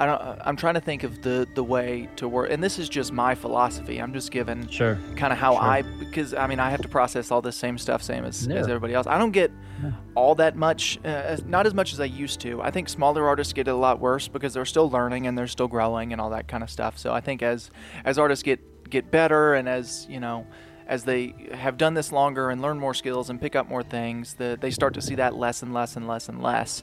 I 0.00 0.06
don't. 0.06 0.20
Uh, 0.20 0.36
I'm 0.44 0.56
trying 0.56 0.74
to 0.74 0.80
think 0.80 1.02
of 1.02 1.22
the 1.22 1.46
the 1.54 1.62
way 1.62 2.08
to 2.16 2.28
work, 2.28 2.50
and 2.50 2.62
this 2.62 2.78
is 2.78 2.88
just 2.88 3.12
my 3.12 3.34
philosophy. 3.34 3.98
I'm 3.98 4.12
just 4.12 4.30
giving 4.30 4.68
sure 4.68 4.98
kind 5.16 5.32
of 5.32 5.38
how 5.38 5.52
sure. 5.52 5.62
I 5.62 5.82
because 5.82 6.34
I 6.34 6.46
mean 6.46 6.60
I 6.60 6.70
have 6.70 6.82
to 6.82 6.88
process 6.88 7.30
all 7.30 7.40
this 7.40 7.56
same 7.56 7.78
stuff, 7.78 8.02
same 8.02 8.24
as, 8.24 8.46
yeah. 8.46 8.56
as 8.56 8.68
everybody 8.68 8.94
else. 8.94 9.06
I 9.06 9.18
don't 9.18 9.30
get 9.30 9.50
yeah. 9.82 9.92
all 10.14 10.34
that 10.36 10.56
much, 10.56 10.98
uh, 11.04 11.36
not 11.46 11.66
as 11.66 11.74
much 11.74 11.92
as 11.92 12.00
I 12.00 12.06
used 12.06 12.40
to. 12.40 12.60
I 12.60 12.70
think 12.70 12.88
smaller 12.88 13.26
artists 13.26 13.52
get 13.52 13.68
it 13.68 13.72
a 13.72 13.76
lot 13.76 14.00
worse 14.00 14.28
because 14.28 14.54
they're 14.54 14.64
still 14.64 14.90
learning 14.90 15.26
and 15.26 15.36
they're 15.38 15.46
still 15.46 15.68
growing 15.68 16.12
and 16.12 16.20
all 16.20 16.30
that 16.30 16.48
kind 16.48 16.62
of 16.62 16.70
stuff. 16.70 16.98
So 16.98 17.12
I 17.12 17.20
think 17.20 17.42
as 17.42 17.70
as 18.04 18.18
artists 18.18 18.42
get 18.42 18.90
get 18.90 19.10
better 19.10 19.54
and 19.54 19.68
as 19.68 20.06
you 20.08 20.20
know 20.20 20.46
as 20.86 21.04
they 21.04 21.34
have 21.52 21.78
done 21.78 21.94
this 21.94 22.12
longer 22.12 22.50
and 22.50 22.60
learn 22.60 22.78
more 22.78 22.94
skills 22.94 23.30
and 23.30 23.40
pick 23.40 23.56
up 23.56 23.68
more 23.68 23.82
things, 23.82 24.34
the, 24.34 24.58
they 24.60 24.70
start 24.70 24.94
to 24.94 25.00
see 25.00 25.14
that 25.14 25.34
less 25.34 25.62
and 25.62 25.72
less 25.72 25.96
and 25.96 26.06
less 26.06 26.28
and 26.28 26.42
less. 26.42 26.82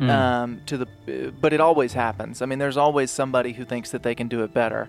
Mm. 0.00 0.08
Um, 0.08 0.60
to 0.64 0.78
the, 0.78 1.32
but 1.40 1.52
it 1.52 1.60
always 1.60 1.92
happens. 1.92 2.40
I 2.40 2.46
mean, 2.46 2.58
there's 2.58 2.78
always 2.78 3.10
somebody 3.10 3.52
who 3.52 3.66
thinks 3.66 3.90
that 3.90 4.02
they 4.02 4.14
can 4.14 4.28
do 4.28 4.42
it 4.42 4.54
better, 4.54 4.88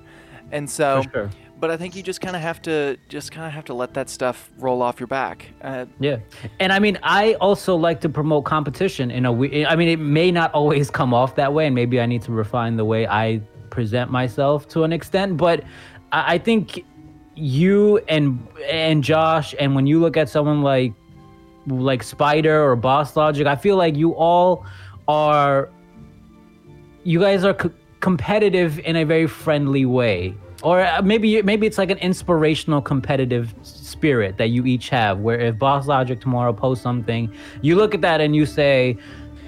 and 0.51 0.69
so. 0.69 1.03
Sure. 1.11 1.29
But 1.59 1.69
I 1.69 1.77
think 1.77 1.95
you 1.95 2.01
just 2.01 2.21
kind 2.21 2.35
of 2.35 2.41
have 2.41 2.59
to 2.63 2.97
just 3.07 3.31
kind 3.31 3.45
of 3.45 3.53
have 3.53 3.65
to 3.65 3.75
let 3.75 3.93
that 3.93 4.09
stuff 4.09 4.49
roll 4.57 4.81
off 4.81 4.99
your 4.99 5.05
back. 5.05 5.47
Uh, 5.61 5.85
yeah, 5.99 6.17
and 6.59 6.73
I 6.73 6.79
mean, 6.79 6.97
I 7.03 7.35
also 7.35 7.75
like 7.75 8.01
to 8.01 8.09
promote 8.09 8.45
competition 8.45 9.11
in 9.11 9.27
a. 9.27 9.31
I 9.67 9.75
mean, 9.75 9.89
it 9.89 9.99
may 9.99 10.31
not 10.31 10.51
always 10.53 10.89
come 10.99 11.13
off 11.13 11.35
that 11.35 11.53
way, 11.53 11.67
and 11.67 11.75
maybe 11.75 12.01
I 12.01 12.07
need 12.07 12.23
to 12.23 12.31
refine 12.31 12.77
the 12.77 12.85
way 12.85 13.05
I 13.05 13.41
present 13.69 14.09
myself 14.09 14.67
to 14.69 14.83
an 14.85 14.91
extent. 14.91 15.37
But 15.37 15.63
I, 16.11 16.33
I 16.33 16.37
think 16.39 16.83
you 17.35 17.99
and 18.07 18.47
and 18.67 19.03
Josh, 19.03 19.53
and 19.59 19.75
when 19.75 19.85
you 19.85 19.99
look 19.99 20.17
at 20.17 20.29
someone 20.29 20.63
like 20.63 20.93
like 21.67 22.03
Spider 22.03 22.63
or 22.63 22.75
Boss 22.75 23.15
Logic, 23.15 23.45
I 23.45 23.55
feel 23.55 23.75
like 23.75 23.95
you 23.95 24.15
all 24.15 24.65
are 25.11 25.69
you 27.03 27.19
guys 27.19 27.43
are 27.43 27.53
co- 27.53 27.71
competitive 27.99 28.79
in 28.79 28.95
a 28.95 29.05
very 29.05 29.27
friendly 29.27 29.85
way. 29.85 30.35
Or 30.63 30.81
uh, 30.81 31.01
maybe 31.01 31.41
maybe 31.41 31.65
it's 31.65 31.79
like 31.79 31.89
an 31.89 31.97
inspirational 31.97 32.81
competitive 32.81 33.55
spirit 33.63 34.37
that 34.37 34.49
you 34.49 34.65
each 34.65 34.89
have 34.89 35.19
where 35.19 35.39
if 35.39 35.57
boss 35.57 35.87
logic 35.87 36.21
tomorrow 36.21 36.53
posts 36.53 36.83
something 36.83 37.33
you 37.61 37.75
look 37.75 37.93
at 37.93 38.01
that 38.01 38.21
and 38.21 38.35
you 38.35 38.45
say 38.45 38.97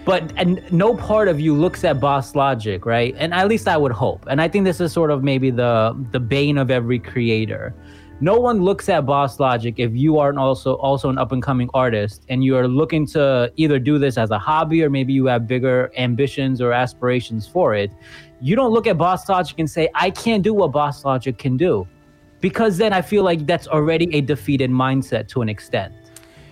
but 0.05 0.33
and 0.35 0.61
no 0.71 0.95
part 0.95 1.27
of 1.27 1.39
you 1.39 1.53
looks 1.55 1.83
at 1.83 1.99
boss 1.99 2.35
logic 2.35 2.85
right? 2.85 3.15
And 3.17 3.33
at 3.33 3.47
least 3.47 3.67
i 3.67 3.77
would 3.77 3.91
hope. 3.91 4.25
And 4.27 4.41
i 4.41 4.47
think 4.47 4.65
this 4.65 4.81
is 4.81 4.91
sort 4.91 5.11
of 5.11 5.23
maybe 5.23 5.51
the 5.51 5.95
the 6.11 6.19
bane 6.19 6.57
of 6.57 6.71
every 6.71 6.99
creator 6.99 7.75
no 8.23 8.39
one 8.39 8.63
looks 8.63 8.87
at 8.87 9.05
boss 9.05 9.37
logic 9.37 9.75
if 9.79 9.93
you 9.93 10.17
aren't 10.17 10.37
also 10.37 10.75
also 10.75 11.09
an 11.09 11.17
up 11.17 11.33
and 11.33 11.43
coming 11.43 11.69
artist 11.73 12.23
and 12.29 12.41
you 12.41 12.55
are 12.55 12.69
looking 12.69 13.05
to 13.05 13.51
either 13.57 13.77
do 13.77 13.99
this 13.99 14.17
as 14.17 14.31
a 14.31 14.39
hobby 14.39 14.81
or 14.81 14.89
maybe 14.89 15.11
you 15.11 15.25
have 15.25 15.45
bigger 15.45 15.91
ambitions 15.97 16.61
or 16.61 16.71
aspirations 16.71 17.45
for 17.45 17.75
it. 17.75 17.91
You 18.39 18.55
don't 18.55 18.71
look 18.71 18.87
at 18.87 18.97
boss 18.97 19.27
logic 19.27 19.59
and 19.59 19.69
say 19.69 19.89
i 19.93 20.09
can't 20.09 20.41
do 20.41 20.53
what 20.53 20.71
boss 20.71 21.03
logic 21.03 21.37
can 21.37 21.57
do 21.57 21.85
because 22.39 22.77
then 22.77 22.93
i 22.93 23.01
feel 23.01 23.25
like 23.25 23.45
that's 23.45 23.67
already 23.67 24.07
a 24.15 24.21
defeated 24.21 24.71
mindset 24.71 25.27
to 25.27 25.41
an 25.41 25.49
extent. 25.49 25.93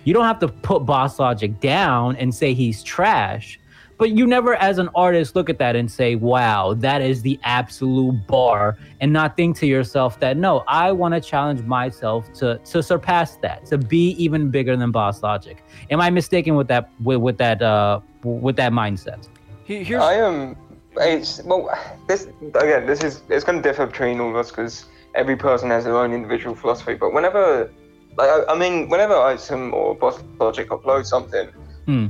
You 0.04 0.12
don't 0.12 0.26
have 0.26 0.40
to 0.40 0.48
put 0.48 0.84
boss 0.84 1.18
logic 1.18 1.58
down 1.60 2.16
and 2.16 2.34
say 2.34 2.52
he's 2.52 2.82
trash 2.82 3.58
but 4.02 4.10
you 4.10 4.26
never 4.26 4.56
as 4.56 4.78
an 4.78 4.88
artist 4.96 5.36
look 5.36 5.48
at 5.48 5.58
that 5.58 5.76
and 5.76 5.88
say 5.88 6.16
wow 6.16 6.74
that 6.74 7.00
is 7.00 7.22
the 7.22 7.38
absolute 7.44 8.26
bar 8.26 8.76
and 9.00 9.12
not 9.12 9.36
think 9.36 9.56
to 9.56 9.64
yourself 9.64 10.18
that 10.18 10.36
no 10.36 10.64
i 10.66 10.90
want 10.90 11.14
to 11.14 11.20
challenge 11.20 11.62
myself 11.62 12.32
to 12.32 12.58
to 12.64 12.82
surpass 12.82 13.36
that 13.36 13.64
to 13.64 13.78
be 13.78 14.10
even 14.24 14.50
bigger 14.50 14.76
than 14.76 14.90
boss 14.90 15.22
logic 15.22 15.62
am 15.90 16.00
i 16.00 16.10
mistaken 16.10 16.56
with 16.56 16.66
that 16.66 16.90
with, 17.04 17.18
with 17.18 17.38
that 17.38 17.62
uh 17.62 18.00
with 18.24 18.56
that 18.56 18.72
mindset 18.72 19.28
Here's... 19.66 20.02
i 20.02 20.14
am 20.14 20.56
it's 20.96 21.40
well 21.44 21.70
this 22.08 22.26
again 22.56 22.84
this 22.86 23.04
is 23.04 23.22
it's 23.28 23.44
going 23.44 23.62
to 23.62 23.62
differ 23.62 23.86
between 23.86 24.18
all 24.18 24.30
of 24.30 24.34
us 24.34 24.50
because 24.50 24.86
every 25.14 25.36
person 25.36 25.70
has 25.70 25.84
their 25.84 25.96
own 25.96 26.12
individual 26.12 26.56
philosophy 26.56 26.94
but 26.94 27.12
whenever 27.12 27.70
like 28.18 28.28
I, 28.28 28.52
I 28.52 28.58
mean 28.58 28.88
whenever 28.88 29.14
Itzum 29.14 29.72
or 29.72 29.94
boss 29.94 30.20
logic 30.40 30.70
upload 30.70 31.06
something 31.06 31.46
hmm. 31.86 32.08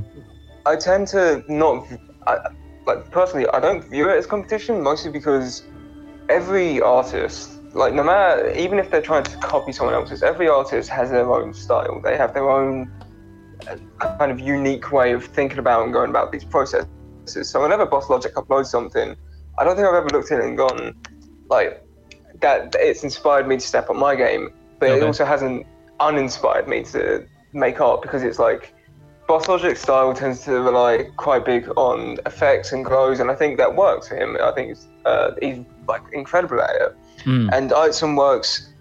I 0.65 0.75
tend 0.75 1.07
to 1.09 1.43
not, 1.47 1.85
I, 2.27 2.37
like 2.85 3.09
personally, 3.11 3.47
I 3.53 3.59
don't 3.59 3.83
view 3.89 4.09
it 4.09 4.17
as 4.17 4.25
competition 4.25 4.81
mostly 4.81 5.11
because 5.11 5.63
every 6.29 6.81
artist, 6.81 7.51
like 7.73 7.93
no 7.93 8.03
matter, 8.03 8.51
even 8.51 8.79
if 8.79 8.89
they're 8.89 9.01
trying 9.01 9.23
to 9.23 9.37
copy 9.37 9.71
someone 9.71 9.95
else's, 9.95 10.23
every 10.23 10.47
artist 10.47 10.89
has 10.89 11.09
their 11.11 11.31
own 11.31 11.53
style. 11.53 11.99
They 12.01 12.17
have 12.17 12.33
their 12.33 12.49
own 12.49 12.91
uh, 13.67 13.77
kind 14.17 14.31
of 14.31 14.39
unique 14.39 14.91
way 14.91 15.11
of 15.13 15.25
thinking 15.25 15.59
about 15.59 15.83
and 15.83 15.93
going 15.93 16.09
about 16.09 16.31
these 16.31 16.45
processes. 16.45 16.87
So 17.25 17.61
whenever 17.61 17.85
Boss 17.85 18.09
Logic 18.09 18.33
uploads 18.35 18.67
something, 18.67 19.15
I 19.57 19.63
don't 19.63 19.75
think 19.75 19.87
I've 19.87 19.95
ever 19.95 20.09
looked 20.09 20.31
at 20.31 20.39
it 20.39 20.45
and 20.45 20.57
gone, 20.57 20.95
like, 21.49 21.85
that 22.41 22.75
it's 22.79 23.03
inspired 23.03 23.47
me 23.47 23.55
to 23.55 23.61
step 23.61 23.89
up 23.89 23.95
my 23.95 24.15
game, 24.15 24.49
but 24.79 24.89
it 24.89 25.03
also 25.03 25.23
hasn't 25.23 25.65
uninspired 25.99 26.67
me 26.67 26.83
to 26.83 27.25
make 27.53 27.79
art 27.79 28.01
because 28.01 28.23
it's 28.23 28.39
like 28.39 28.73
Boss 29.27 29.47
Logic's 29.47 29.81
style 29.81 30.13
tends 30.13 30.43
to 30.45 30.51
rely 30.61 31.09
quite 31.15 31.45
big 31.45 31.69
on 31.77 32.17
effects 32.25 32.73
and 32.73 32.83
glows, 32.83 33.19
and 33.19 33.31
I 33.31 33.35
think 33.35 33.57
that 33.57 33.73
works 33.75 34.09
for 34.09 34.15
him. 34.15 34.37
I 34.41 34.51
think 34.51 34.71
it's, 34.71 34.87
uh, 35.05 35.31
he's 35.41 35.59
like 35.87 36.01
incredible 36.11 36.61
at 36.61 36.75
it. 36.75 36.95
Mm. 37.23 37.49
And 37.53 37.71
Itzum 37.71 38.17
works 38.17 38.73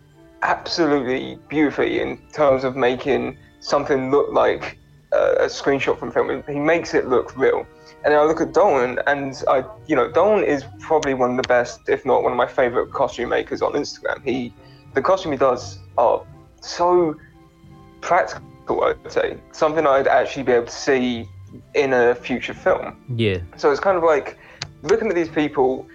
absolutely 0.42 1.38
beautifully 1.48 2.00
in 2.00 2.18
terms 2.32 2.64
of 2.64 2.74
making 2.74 3.38
something 3.60 4.10
look 4.10 4.32
like 4.32 4.78
uh, 5.12 5.36
a 5.38 5.46
screenshot 5.46 5.98
from 5.98 6.10
film. 6.10 6.42
He 6.48 6.58
makes 6.58 6.94
it 6.94 7.08
look 7.08 7.36
real. 7.36 7.64
And 8.04 8.12
then 8.12 8.18
I 8.18 8.24
look 8.24 8.40
at 8.40 8.52
Dalton, 8.52 8.98
and 9.06 9.40
I, 9.48 9.62
you 9.86 9.94
know, 9.94 10.10
Dalton 10.10 10.42
is 10.44 10.64
probably 10.80 11.14
one 11.14 11.30
of 11.30 11.36
the 11.36 11.46
best, 11.46 11.88
if 11.88 12.04
not 12.04 12.24
one 12.24 12.32
of 12.32 12.36
my 12.36 12.48
favorite 12.48 12.90
costume 12.92 13.28
makers 13.28 13.62
on 13.62 13.74
Instagram. 13.74 14.24
He, 14.24 14.52
the 14.94 15.02
costume 15.02 15.30
he 15.30 15.38
does 15.38 15.78
are 15.96 16.26
so 16.60 17.16
practical. 18.00 18.42
I'd 18.68 19.12
say 19.12 19.36
something 19.52 19.86
I'd 19.86 20.06
actually 20.06 20.44
be 20.44 20.52
able 20.52 20.66
to 20.66 20.72
see 20.72 21.28
in 21.74 21.92
a 21.92 22.14
future 22.14 22.54
film. 22.54 22.96
Yeah. 23.16 23.38
So 23.56 23.70
it's 23.70 23.80
kind 23.80 23.96
of 23.96 24.02
like 24.02 24.38
looking 24.82 25.08
at 25.08 25.14
these 25.14 25.28
people 25.28 25.86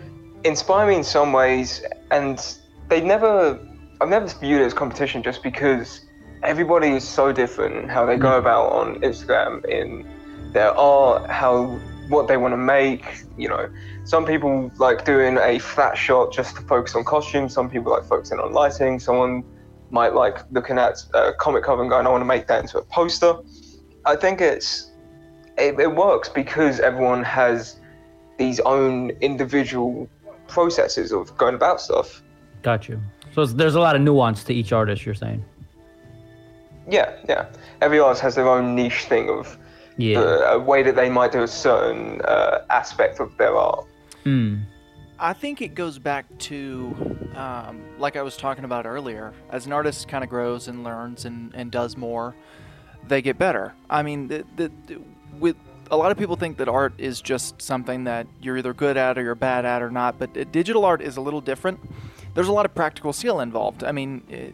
inspire 0.44 0.88
me 0.88 0.96
in 0.96 1.04
some 1.04 1.34
ways, 1.34 1.84
and 2.12 2.56
they 2.90 3.02
never, 3.02 3.60
I've 4.02 4.10
never 4.10 4.28
viewed 4.28 4.62
it 4.62 4.66
as 4.66 4.74
competition 4.74 5.24
just 5.24 5.44
because 5.44 6.02
everybody 6.44 6.90
is 6.90 7.08
so 7.08 7.32
different 7.32 7.90
how 7.90 8.06
they 8.06 8.18
go 8.18 8.32
mm. 8.32 8.40
about 8.40 8.72
on 8.72 9.02
Instagram 9.02 9.66
in 9.66 10.08
their 10.54 10.72
art, 10.78 11.30
how 11.30 11.80
what 12.10 12.28
they 12.28 12.38
want 12.38 12.54
to 12.54 12.58
make. 12.58 13.26
You 13.38 13.50
know, 13.50 13.70
some 14.06 14.26
people 14.26 14.72
like 14.78 15.06
doing 15.06 15.38
a 15.38 15.60
flat 15.60 15.98
shot 15.98 16.32
just 16.32 16.56
to 16.56 16.62
focus 16.64 16.96
on 16.96 17.04
costumes. 17.04 17.54
Some 17.54 17.70
people 17.70 17.92
like 17.92 18.06
focusing 18.06 18.40
on 18.40 18.54
lighting. 18.54 19.00
Someone 19.00 19.44
might 19.90 20.14
like 20.14 20.40
looking 20.52 20.78
at 20.78 21.04
a 21.14 21.34
comic 21.34 21.64
cover 21.64 21.82
and 21.82 21.90
going, 21.90 22.06
"I 22.06 22.10
want 22.10 22.22
to 22.22 22.26
make 22.26 22.48
that 22.48 22.62
into 22.62 22.78
a 22.78 22.84
poster." 22.84 23.36
I 24.06 24.16
think 24.16 24.42
it's 24.42 24.92
it, 25.58 25.80
it 25.80 25.96
works 25.96 26.30
because 26.30 26.80
everyone 26.80 27.24
has 27.24 27.80
these 28.38 28.60
own 28.62 29.10
individual 29.22 30.08
processes 30.48 31.12
of 31.12 31.36
going 31.38 31.56
about 31.56 31.82
stuff. 31.82 32.22
Got 32.62 32.88
you. 32.88 33.02
So 33.34 33.46
there's 33.46 33.76
a 33.76 33.80
lot 33.80 33.96
of 33.96 34.02
nuance 34.02 34.44
to 34.46 34.54
each 34.54 34.72
artist. 34.72 35.06
You're 35.06 35.16
saying. 35.16 35.44
Yeah, 36.90 37.16
yeah. 37.28 37.48
Every 37.82 38.00
artist 38.00 38.22
has 38.22 38.36
their 38.36 38.48
own 38.48 38.76
niche 38.76 39.06
thing 39.06 39.30
of 39.30 39.58
Yeah. 39.98 40.20
uh, 40.20 40.54
a 40.54 40.60
way 40.60 40.84
that 40.84 40.96
they 40.96 41.10
might 41.10 41.32
do 41.32 41.44
a 41.44 41.48
certain 41.48 42.22
uh, 42.22 42.60
aspect 42.70 43.20
of 43.20 43.36
their 43.38 43.56
art. 43.58 43.86
Mm. 44.26 44.64
I 45.20 45.34
think 45.34 45.62
it 45.62 45.74
goes 45.74 45.98
back 45.98 46.26
to, 46.40 47.28
um, 47.36 47.82
like 47.98 48.16
I 48.16 48.22
was 48.22 48.38
talking 48.38 48.64
about 48.64 48.86
earlier, 48.86 49.34
as 49.50 49.66
an 49.66 49.74
artist 49.74 50.08
kind 50.08 50.24
of 50.24 50.30
grows 50.30 50.68
and 50.68 50.84
learns 50.84 51.26
and, 51.26 51.54
and 51.56 51.72
does 51.72 51.98
more, 51.98 52.36
they 53.08 53.22
get 53.22 53.38
better. 53.40 53.74
I 53.90 54.04
mean, 54.04 54.28
the, 54.28 54.46
the, 54.56 54.72
the- 54.86 55.02
with 55.40 55.56
a 55.90 55.98
lot 55.98 56.12
of 56.12 56.18
people 56.18 56.36
think 56.36 56.58
that 56.58 56.68
art 56.68 56.94
is 56.98 57.22
just 57.22 57.62
something 57.62 58.04
that 58.06 58.28
you're 58.42 58.58
either 58.58 58.74
good 58.74 58.98
at 58.98 59.18
or 59.18 59.24
you're 59.24 59.36
bad 59.36 59.66
at 59.66 59.82
or 59.82 59.90
not, 59.90 60.20
but 60.20 60.36
uh, 60.38 60.44
digital 60.52 60.84
art 60.86 61.02
is 61.02 61.18
a 61.18 61.22
little 61.22 61.42
different. 61.42 61.80
There's 62.34 62.48
a 62.48 62.52
lot 62.52 62.66
of 62.66 62.76
practical 62.76 63.14
skill 63.14 63.40
involved. 63.40 63.84
I 63.84 63.92
mean, 63.92 64.24
it, 64.30 64.54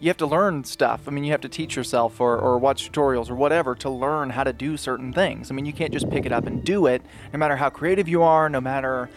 you 0.00 0.08
have 0.08 0.16
to 0.18 0.26
learn 0.26 0.64
stuff. 0.64 1.02
I 1.08 1.10
mean, 1.12 1.24
you 1.24 1.30
have 1.30 1.40
to 1.42 1.48
teach 1.48 1.76
yourself 1.76 2.20
or, 2.20 2.36
or 2.36 2.58
watch 2.58 2.92
tutorials 2.92 3.30
or 3.30 3.34
whatever 3.36 3.74
to 3.76 3.88
learn 3.90 4.30
how 4.30 4.44
to 4.44 4.52
do 4.52 4.76
certain 4.76 5.12
things. 5.12 5.50
I 5.50 5.54
mean, 5.54 5.64
you 5.64 5.72
can't 5.72 5.92
just 5.92 6.10
pick 6.10 6.26
it 6.26 6.32
up 6.32 6.46
and 6.46 6.62
do 6.62 6.86
it, 6.86 7.00
no 7.32 7.38
matter 7.38 7.56
how 7.56 7.70
creative 7.70 8.06
you 8.06 8.22
are, 8.22 8.48
no 8.48 8.60
matter 8.60 9.08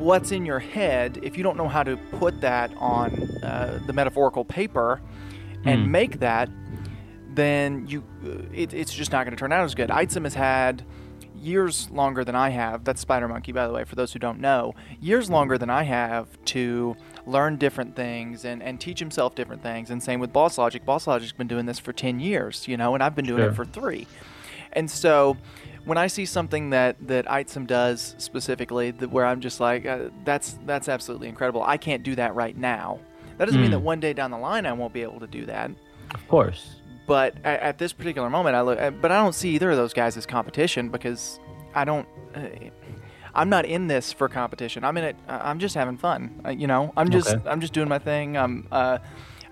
what's 0.00 0.32
in 0.32 0.44
your 0.46 0.58
head. 0.58 1.18
If 1.22 1.36
you 1.36 1.42
don't 1.42 1.56
know 1.56 1.68
how 1.68 1.82
to 1.82 1.96
put 1.96 2.40
that 2.40 2.72
on 2.78 3.12
uh, 3.42 3.80
the 3.86 3.92
metaphorical 3.92 4.44
paper 4.44 5.00
and 5.64 5.84
Hmm. 5.84 5.90
make 5.90 6.20
that, 6.20 6.48
then 7.32 7.86
you 7.86 8.02
uh, 8.24 8.42
it, 8.52 8.74
it's 8.74 8.92
just 8.92 9.12
not 9.12 9.24
going 9.24 9.36
to 9.36 9.40
turn 9.40 9.52
out 9.52 9.64
as 9.64 9.74
good. 9.74 9.88
Itzum 9.90 10.24
has 10.24 10.34
had 10.34 10.84
years 11.36 11.88
longer 11.90 12.24
than 12.24 12.34
I 12.34 12.50
have. 12.50 12.84
That's 12.84 13.00
Spider 13.00 13.26
Monkey, 13.28 13.52
by 13.52 13.66
the 13.66 13.72
way, 13.72 13.84
for 13.84 13.94
those 13.94 14.12
who 14.12 14.18
don't 14.18 14.40
know. 14.40 14.74
Years 15.00 15.30
longer 15.30 15.56
than 15.56 15.70
I 15.70 15.84
have 15.84 16.26
to 16.46 16.96
learn 17.26 17.56
different 17.56 17.96
things 17.96 18.44
and, 18.44 18.62
and 18.62 18.78
teach 18.80 18.98
himself 18.98 19.34
different 19.34 19.62
things. 19.62 19.90
And 19.90 20.02
same 20.02 20.20
with 20.20 20.32
Boss 20.32 20.58
Logic. 20.58 20.84
Boss 20.84 21.06
Logic's 21.06 21.32
been 21.32 21.46
doing 21.46 21.64
this 21.66 21.78
for 21.78 21.92
10 21.94 22.20
years, 22.20 22.68
you 22.68 22.76
know, 22.76 22.92
and 22.94 23.02
I've 23.02 23.14
been 23.14 23.24
doing 23.24 23.40
Sure. 23.40 23.50
it 23.50 23.54
for 23.54 23.64
three. 23.64 24.06
And 24.72 24.90
so 24.90 25.36
when 25.84 25.98
I 25.98 26.06
see 26.08 26.24
something 26.26 26.70
that 26.70 26.96
that 27.08 27.26
Itzum 27.26 27.66
does 27.66 28.14
specifically, 28.18 28.90
that 28.92 29.10
where 29.10 29.26
I'm 29.26 29.40
just 29.40 29.60
like, 29.60 29.86
uh, 29.86 30.10
that's 30.24 30.58
that's 30.66 30.88
absolutely 30.88 31.28
incredible. 31.28 31.62
I 31.62 31.76
can't 31.76 32.02
do 32.02 32.14
that 32.16 32.34
right 32.34 32.56
now. 32.56 32.98
That 33.38 33.46
doesn't 33.46 33.60
mean 33.60 33.70
Mm. 33.70 33.74
that 33.74 33.80
one 33.80 34.00
day 34.00 34.12
down 34.12 34.30
the 34.30 34.38
line 34.38 34.66
I 34.66 34.72
won't 34.74 34.92
be 34.92 35.02
able 35.02 35.20
to 35.20 35.26
do 35.26 35.46
that 35.46 35.70
Of 36.14 36.28
course. 36.28 36.76
but 37.06 37.34
at, 37.44 37.60
at 37.60 37.78
this 37.78 37.92
particular 37.94 38.28
moment 38.28 38.54
i 38.54 38.60
look 38.60 38.78
uh, 38.78 38.90
but 38.90 39.10
i 39.10 39.16
don't 39.16 39.34
see 39.34 39.50
either 39.54 39.70
of 39.70 39.76
those 39.78 39.94
guys 39.94 40.14
as 40.18 40.26
competition 40.26 40.90
because 40.90 41.40
i 41.74 41.82
don't 41.84 42.06
uh, 42.34 42.40
i'm 43.34 43.48
not 43.48 43.64
in 43.64 43.86
this 43.86 44.12
for 44.12 44.28
competition 44.28 44.84
i'm 44.84 44.96
in 44.98 45.04
it 45.04 45.16
uh, 45.26 45.38
i'm 45.42 45.58
just 45.58 45.74
having 45.74 45.96
fun 45.96 46.38
uh, 46.44 46.50
you 46.50 46.66
know 46.66 46.92
i'm 46.98 47.08
just 47.10 47.28
Okay. 47.28 47.48
i'm 47.48 47.60
just 47.62 47.72
doing 47.72 47.88
my 47.88 47.98
thing 47.98 48.36
i'm 48.36 48.68
uh, 48.70 48.98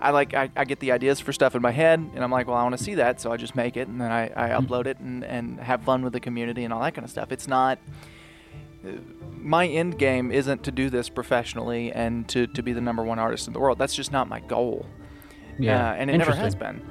i 0.01 0.11
like 0.11 0.33
I, 0.33 0.49
I 0.55 0.65
get 0.65 0.79
the 0.79 0.91
ideas 0.91 1.19
for 1.19 1.33
stuff 1.33 1.55
in 1.55 1.61
my 1.61 1.71
head 1.71 1.99
and 1.99 2.23
i'm 2.23 2.31
like 2.31 2.47
well 2.47 2.57
i 2.57 2.63
want 2.63 2.77
to 2.77 2.83
see 2.83 2.95
that 2.95 3.19
so 3.21 3.31
i 3.31 3.37
just 3.37 3.55
make 3.55 3.75
it 3.77 3.87
and 3.87 3.99
then 3.99 4.11
i, 4.11 4.25
I 4.35 4.49
upload 4.59 4.85
it 4.85 4.99
and, 4.99 5.23
and 5.23 5.59
have 5.59 5.81
fun 5.83 6.01
with 6.03 6.13
the 6.13 6.19
community 6.19 6.63
and 6.63 6.73
all 6.73 6.81
that 6.81 6.93
kind 6.93 7.03
of 7.05 7.11
stuff 7.11 7.31
it's 7.31 7.47
not 7.47 7.79
uh, 8.85 8.91
my 9.37 9.67
end 9.67 9.97
game 9.99 10.31
isn't 10.31 10.63
to 10.63 10.71
do 10.71 10.89
this 10.89 11.09
professionally 11.09 11.91
and 11.91 12.27
to, 12.29 12.47
to 12.47 12.61
be 12.63 12.73
the 12.73 12.81
number 12.81 13.03
one 13.03 13.19
artist 13.19 13.47
in 13.47 13.53
the 13.53 13.59
world 13.59 13.77
that's 13.77 13.95
just 13.95 14.11
not 14.11 14.27
my 14.29 14.39
goal 14.41 14.85
Yeah. 15.57 15.89
uh, 15.91 15.93
and 15.93 16.09
it 16.09 16.17
never 16.17 16.33
has 16.33 16.55
been. 16.55 16.81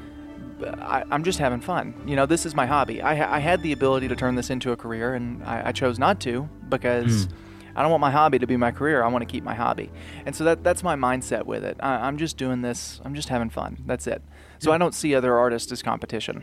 I, 0.82 1.04
I'm 1.10 1.22
just 1.22 1.38
having 1.38 1.60
fun. 1.60 1.94
You 2.04 2.16
know, 2.16 2.26
this 2.26 2.44
is 2.44 2.52
my 2.54 2.66
hobby. 2.66 3.00
I, 3.00 3.36
I 3.36 3.38
had 3.38 3.62
the 3.62 3.70
ability 3.72 4.08
to 4.08 4.16
turn 4.16 4.34
this 4.34 4.50
into 4.50 4.72
a 4.72 4.76
career, 4.76 5.14
and 5.14 5.40
I, 5.44 5.68
I 5.68 5.72
chose 5.72 6.00
not 6.00 6.18
to 6.22 6.48
because 6.68 7.24
Hmm. 7.26 7.32
I 7.78 7.82
don't 7.82 7.92
want 7.92 8.00
my 8.00 8.10
hobby 8.10 8.40
to 8.40 8.46
be 8.48 8.56
my 8.56 8.72
career. 8.72 9.04
I 9.04 9.08
want 9.08 9.22
to 9.22 9.32
keep 9.32 9.44
my 9.44 9.54
hobby, 9.54 9.88
and 10.26 10.34
so 10.34 10.42
that 10.42 10.64
that's 10.64 10.82
my 10.82 10.96
mindset 10.96 11.46
with 11.46 11.62
it. 11.62 11.76
I, 11.78 12.08
I'm 12.08 12.18
just 12.18 12.36
doing 12.36 12.60
this. 12.60 13.00
I'm 13.04 13.14
just 13.14 13.28
having 13.28 13.50
fun. 13.50 13.78
That's 13.86 14.08
it. 14.08 14.20
So 14.58 14.72
I 14.72 14.78
don't 14.78 14.96
see 14.96 15.14
other 15.14 15.38
artists 15.38 15.70
as 15.70 15.80
competition. 15.80 16.42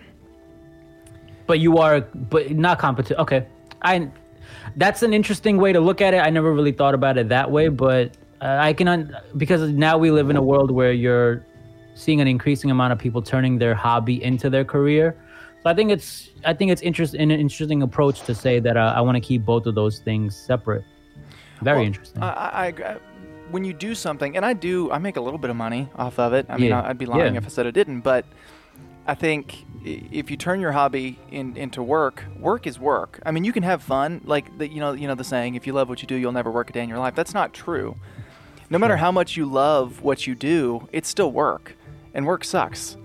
But 1.45 1.59
you 1.59 1.77
are, 1.79 1.99
but 1.99 2.51
not 2.51 2.79
competition. 2.79 3.17
Okay, 3.17 3.45
I. 3.81 4.09
That's 4.77 5.03
an 5.03 5.13
interesting 5.13 5.57
way 5.57 5.73
to 5.73 5.81
look 5.81 5.99
at 5.99 6.13
it. 6.13 6.19
I 6.19 6.29
never 6.29 6.53
really 6.53 6.71
thought 6.71 6.93
about 6.93 7.17
it 7.17 7.27
that 7.27 7.51
way, 7.51 7.67
but 7.67 8.15
uh, 8.41 8.57
I 8.61 8.71
can 8.71 8.87
un- 8.87 9.17
because 9.35 9.69
now 9.71 9.97
we 9.97 10.11
live 10.11 10.29
in 10.29 10.37
a 10.37 10.41
world 10.41 10.71
where 10.71 10.93
you're 10.93 11.45
seeing 11.95 12.21
an 12.21 12.29
increasing 12.29 12.71
amount 12.71 12.93
of 12.93 12.99
people 12.99 13.21
turning 13.21 13.57
their 13.57 13.75
hobby 13.75 14.23
into 14.23 14.49
their 14.49 14.63
career. 14.63 15.17
So 15.63 15.69
I 15.69 15.73
think 15.73 15.91
it's 15.91 16.29
I 16.45 16.53
think 16.53 16.71
it's 16.71 16.81
interest 16.81 17.13
an 17.15 17.29
interesting 17.29 17.81
approach 17.81 18.21
to 18.21 18.33
say 18.33 18.59
that 18.59 18.77
uh, 18.77 18.93
I 18.95 19.01
want 19.01 19.15
to 19.17 19.21
keep 19.21 19.43
both 19.43 19.65
of 19.65 19.75
those 19.75 19.99
things 19.99 20.33
separate. 20.33 20.85
Very 21.61 21.77
Well, 21.79 21.85
interesting. 21.87 22.21
I, 22.23 22.29
I, 22.29 22.65
I, 22.67 22.83
uh, 22.83 22.97
when 23.51 23.63
you 23.63 23.73
do 23.73 23.95
something, 23.95 24.35
and 24.35 24.45
I 24.45 24.53
do, 24.53 24.91
I 24.91 24.97
make 24.97 25.17
a 25.17 25.21
little 25.21 25.37
bit 25.39 25.49
of 25.49 25.55
money 25.55 25.87
off 25.95 26.19
of 26.19 26.33
it. 26.33 26.45
I 26.49 26.57
mean, 26.57 26.69
Yeah. 26.69 26.81
I- 26.81 26.89
I'd 26.89 26.97
be 26.97 27.05
lying 27.05 27.33
Yeah. 27.33 27.39
if 27.39 27.45
I 27.45 27.49
said 27.49 27.67
I 27.67 27.71
didn't, 27.71 28.01
but 28.01 28.25
I 29.07 29.13
think 29.13 29.65
if 29.83 30.31
you 30.31 30.35
turn 30.37 30.59
your 30.59 30.71
hobby 30.71 31.19
in, 31.31 31.55
into 31.55 31.83
work, 31.83 32.23
work 32.39 32.65
is 32.65 32.79
work. 32.79 33.19
I 33.25 33.31
mean, 33.31 33.43
you 33.43 33.53
can 33.53 33.61
have 33.63 33.83
fun, 33.83 34.21
like 34.25 34.57
the, 34.57 34.67
you 34.67 34.79
know, 34.79 34.93
you 34.93 35.07
know 35.07 35.13
the 35.15 35.23
saying, 35.23 35.53
if 35.55 35.67
you 35.67 35.73
love 35.73 35.89
what 35.89 36.01
you 36.01 36.07
do, 36.07 36.15
you'll 36.15 36.31
never 36.31 36.49
work 36.51 36.71
a 36.71 36.73
day 36.73 36.81
in 36.81 36.89
your 36.89 36.97
life. 36.97 37.13
That's 37.13 37.33
not 37.33 37.53
true. 37.53 37.95
No 38.71 38.79
matter 38.79 38.97
how 38.97 39.11
much 39.11 39.37
you 39.37 39.45
love 39.45 40.01
what 40.01 40.25
you 40.25 40.33
do, 40.33 40.87
it's 40.91 41.07
still 41.07 41.31
work, 41.31 41.75
and 42.15 42.25
work 42.25 42.43
sucks. 42.43 42.97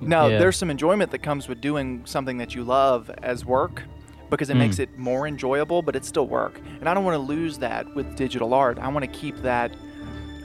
Now, 0.00 0.28
Yeah. 0.28 0.38
there's 0.38 0.56
some 0.56 0.70
enjoyment 0.70 1.10
that 1.10 1.18
comes 1.18 1.48
with 1.48 1.60
doing 1.60 2.02
something 2.04 2.38
that 2.38 2.54
you 2.54 2.62
love 2.62 3.10
as 3.20 3.44
work 3.44 3.82
because 4.30 4.48
it 4.50 4.54
Mm. 4.54 4.60
makes 4.60 4.78
it 4.78 4.96
more 4.98 5.26
enjoyable, 5.26 5.82
but 5.82 5.94
it's 5.96 6.08
still 6.08 6.26
work. 6.26 6.60
And 6.78 6.88
I 6.88 6.94
don't 6.94 7.04
want 7.04 7.14
to 7.16 7.18
lose 7.22 7.58
that 7.58 7.94
with 7.94 8.16
digital 8.16 8.54
art. 8.54 8.78
I 8.78 8.88
want 8.88 9.04
to 9.04 9.10
keep 9.10 9.36
that 9.42 9.74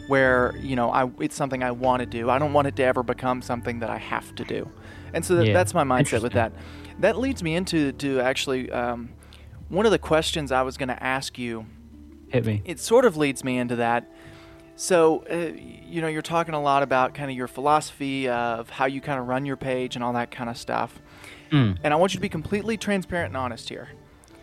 where, 0.07 0.55
you 0.61 0.75
know, 0.75 0.91
I 0.91 1.09
it's 1.19 1.35
something 1.35 1.63
I 1.63 1.71
want 1.71 2.01
to 2.01 2.05
do. 2.05 2.29
I 2.29 2.37
don't 2.37 2.53
want 2.53 2.67
it 2.67 2.75
to 2.77 2.83
ever 2.83 3.03
become 3.03 3.41
something 3.41 3.79
that 3.79 3.89
I 3.89 3.97
have 3.97 4.35
to 4.35 4.43
do. 4.43 4.69
And 5.13 5.23
so 5.25 5.35
that, 5.35 5.47
Yeah. 5.47 5.53
that's 5.53 5.73
my 5.73 5.83
mindset 5.83 6.21
with 6.21 6.33
that. 6.33 6.51
That 6.99 7.17
leads 7.17 7.41
me 7.41 7.55
into 7.55 7.91
to 7.93 8.19
actually 8.21 8.71
um, 8.71 9.09
one 9.69 9.85
of 9.85 9.91
the 9.91 9.99
questions 9.99 10.51
I 10.51 10.61
was 10.61 10.77
going 10.77 10.89
to 10.89 11.01
ask 11.03 11.37
you 11.39 11.65
Hit 12.29 12.45
me. 12.45 12.61
it 12.65 12.79
sort 12.79 13.05
of 13.05 13.17
leads 13.17 13.43
me 13.43 13.57
into 13.57 13.75
that. 13.77 14.11
So, 14.75 15.23
uh, 15.31 15.53
you 15.87 16.01
know, 16.01 16.07
you're 16.07 16.21
talking 16.21 16.53
a 16.53 16.61
lot 16.61 16.83
about 16.83 17.13
kind 17.13 17.31
of 17.31 17.37
your 17.37 17.47
philosophy 17.47 18.27
of 18.27 18.69
how 18.69 18.85
you 18.85 18.99
kind 19.01 19.19
of 19.19 19.27
run 19.27 19.45
your 19.45 19.55
page 19.57 19.95
and 19.95 20.03
all 20.03 20.13
that 20.13 20.31
kind 20.31 20.49
of 20.49 20.57
stuff. 20.57 20.99
Mm, 21.51 21.77
And 21.83 21.93
I 21.93 21.97
want 21.97 22.13
you 22.13 22.17
to 22.17 22.21
be 22.21 22.29
completely 22.29 22.75
transparent 22.77 23.29
and 23.29 23.37
honest 23.37 23.69
here. 23.69 23.89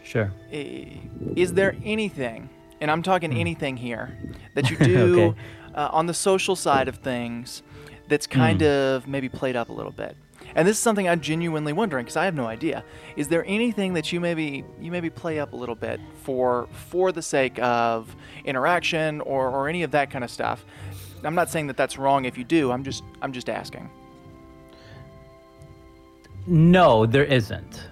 sure. 0.04 0.32
Is 0.50 1.52
there 1.54 1.74
anything, 1.84 2.48
and 2.80 2.90
I'm 2.90 3.02
talking 3.02 3.32
anything 3.38 3.76
here, 3.76 4.16
that 4.54 4.70
you 4.70 4.76
do 4.82 5.20
Okay. 5.28 5.40
uh, 5.74 5.88
on 5.92 6.06
the 6.06 6.14
social 6.14 6.56
side 6.56 6.88
of 6.88 6.96
things 6.96 7.62
that's 8.08 8.26
kind 8.26 8.62
of 8.62 9.06
maybe 9.06 9.28
played 9.28 9.56
up 9.56 9.68
a 9.68 9.72
little 9.72 9.92
bit? 9.92 10.16
And 10.54 10.66
this 10.66 10.76
is 10.76 10.82
something 10.82 11.08
I'm 11.08 11.20
genuinely 11.20 11.72
wondering 11.72 12.04
because 12.04 12.16
I 12.16 12.24
have 12.24 12.34
no 12.34 12.46
idea. 12.46 12.84
Is 13.16 13.28
there 13.28 13.44
anything 13.46 13.94
that 13.94 14.12
you 14.12 14.20
maybe 14.20 14.64
you 14.80 14.90
maybe 14.90 15.10
play 15.10 15.38
up 15.38 15.52
a 15.52 15.56
little 15.56 15.74
bit 15.74 16.00
for 16.22 16.68
for 16.90 17.12
the 17.12 17.22
sake 17.22 17.58
of 17.60 18.14
interaction 18.44 19.20
or, 19.22 19.48
or 19.48 19.68
any 19.68 19.82
of 19.82 19.90
that 19.92 20.10
kind 20.10 20.24
of 20.24 20.30
stuff? 20.30 20.64
I'm 21.24 21.34
not 21.34 21.50
saying 21.50 21.68
that 21.68 21.76
that's 21.76 21.98
wrong 21.98 22.24
if 22.24 22.36
you 22.36 22.44
do. 22.44 22.70
I'm 22.70 22.84
just 22.84 23.04
I'm 23.20 23.32
just 23.32 23.48
asking. 23.48 23.90
No, 26.46 27.06
there 27.06 27.24
isn't. 27.24 27.86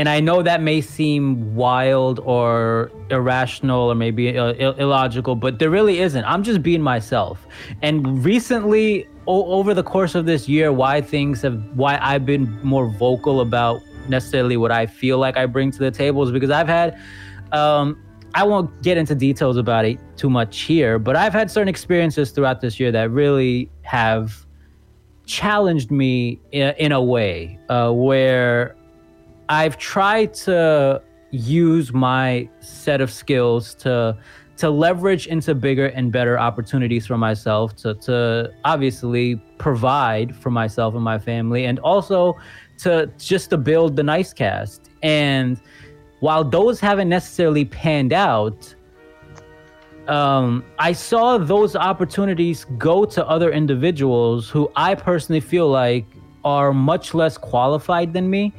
And 0.00 0.08
I 0.08 0.18
know 0.18 0.40
that 0.40 0.62
may 0.62 0.80
seem 0.80 1.54
wild 1.54 2.20
or 2.20 2.90
irrational 3.10 3.90
or 3.90 3.94
maybe 3.94 4.30
Ill- 4.30 4.74
illogical, 4.78 5.36
but 5.36 5.58
there 5.58 5.68
really 5.68 6.00
isn't. 6.00 6.24
I'm 6.24 6.42
just 6.42 6.62
being 6.62 6.80
myself. 6.80 7.46
And 7.82 8.24
recently, 8.24 9.06
o- 9.26 9.52
over 9.52 9.74
the 9.74 9.82
course 9.82 10.14
of 10.14 10.24
this 10.24 10.48
year, 10.48 10.72
why 10.72 11.02
things 11.02 11.42
have, 11.42 11.62
why 11.74 11.98
I've 12.00 12.24
been 12.24 12.48
more 12.62 12.88
vocal 12.88 13.42
about 13.42 13.82
necessarily 14.08 14.56
what 14.56 14.72
I 14.72 14.86
feel 14.86 15.18
like 15.18 15.36
I 15.36 15.44
bring 15.44 15.70
to 15.72 15.78
the 15.78 15.90
table 15.90 16.22
is 16.22 16.30
because 16.30 16.50
I've 16.50 16.66
had, 16.66 16.98
um, 17.52 18.02
I 18.34 18.44
won't 18.44 18.82
get 18.82 18.96
into 18.96 19.14
details 19.14 19.58
about 19.58 19.84
it 19.84 19.98
too 20.16 20.30
much 20.30 20.60
here, 20.60 20.98
but 20.98 21.14
I've 21.14 21.34
had 21.34 21.50
certain 21.50 21.68
experiences 21.68 22.30
throughout 22.30 22.62
this 22.62 22.80
year 22.80 22.90
that 22.92 23.10
really 23.10 23.70
have 23.82 24.46
challenged 25.26 25.90
me 25.90 26.40
in, 26.52 26.74
in 26.78 26.92
a 26.92 27.02
way 27.02 27.58
uh, 27.68 27.92
where 27.92 28.76
I've 29.50 29.76
tried 29.78 30.32
to 30.46 31.02
use 31.32 31.92
my 31.92 32.48
set 32.60 33.00
of 33.00 33.10
skills 33.10 33.74
to 33.74 34.16
to 34.58 34.70
leverage 34.70 35.26
into 35.26 35.54
bigger 35.54 35.86
and 35.86 36.12
better 36.12 36.38
opportunities 36.38 37.06
for 37.06 37.18
myself 37.18 37.74
to 37.76 37.94
to 37.94 38.52
obviously 38.64 39.36
provide 39.58 40.36
for 40.36 40.50
myself 40.50 40.94
and 40.94 41.02
my 41.02 41.18
family 41.18 41.64
and 41.64 41.80
also 41.80 42.38
to 42.78 43.10
just 43.18 43.50
to 43.50 43.58
build 43.58 43.96
the 43.96 44.02
nice 44.04 44.32
cast 44.32 44.90
and 45.02 45.60
while 46.20 46.44
those 46.44 46.78
haven't 46.78 47.08
necessarily 47.08 47.64
panned 47.64 48.12
out 48.12 48.72
um, 50.06 50.64
I 50.78 50.92
saw 50.92 51.38
those 51.38 51.74
opportunities 51.74 52.66
go 52.78 53.04
to 53.04 53.26
other 53.26 53.50
individuals 53.52 54.48
who 54.48 54.70
I 54.76 54.94
personally 54.94 55.40
feel 55.40 55.68
like 55.68 56.06
are 56.44 56.72
much 56.72 57.14
less 57.14 57.36
qualified 57.36 58.12
than 58.12 58.30
me. 58.30 58.52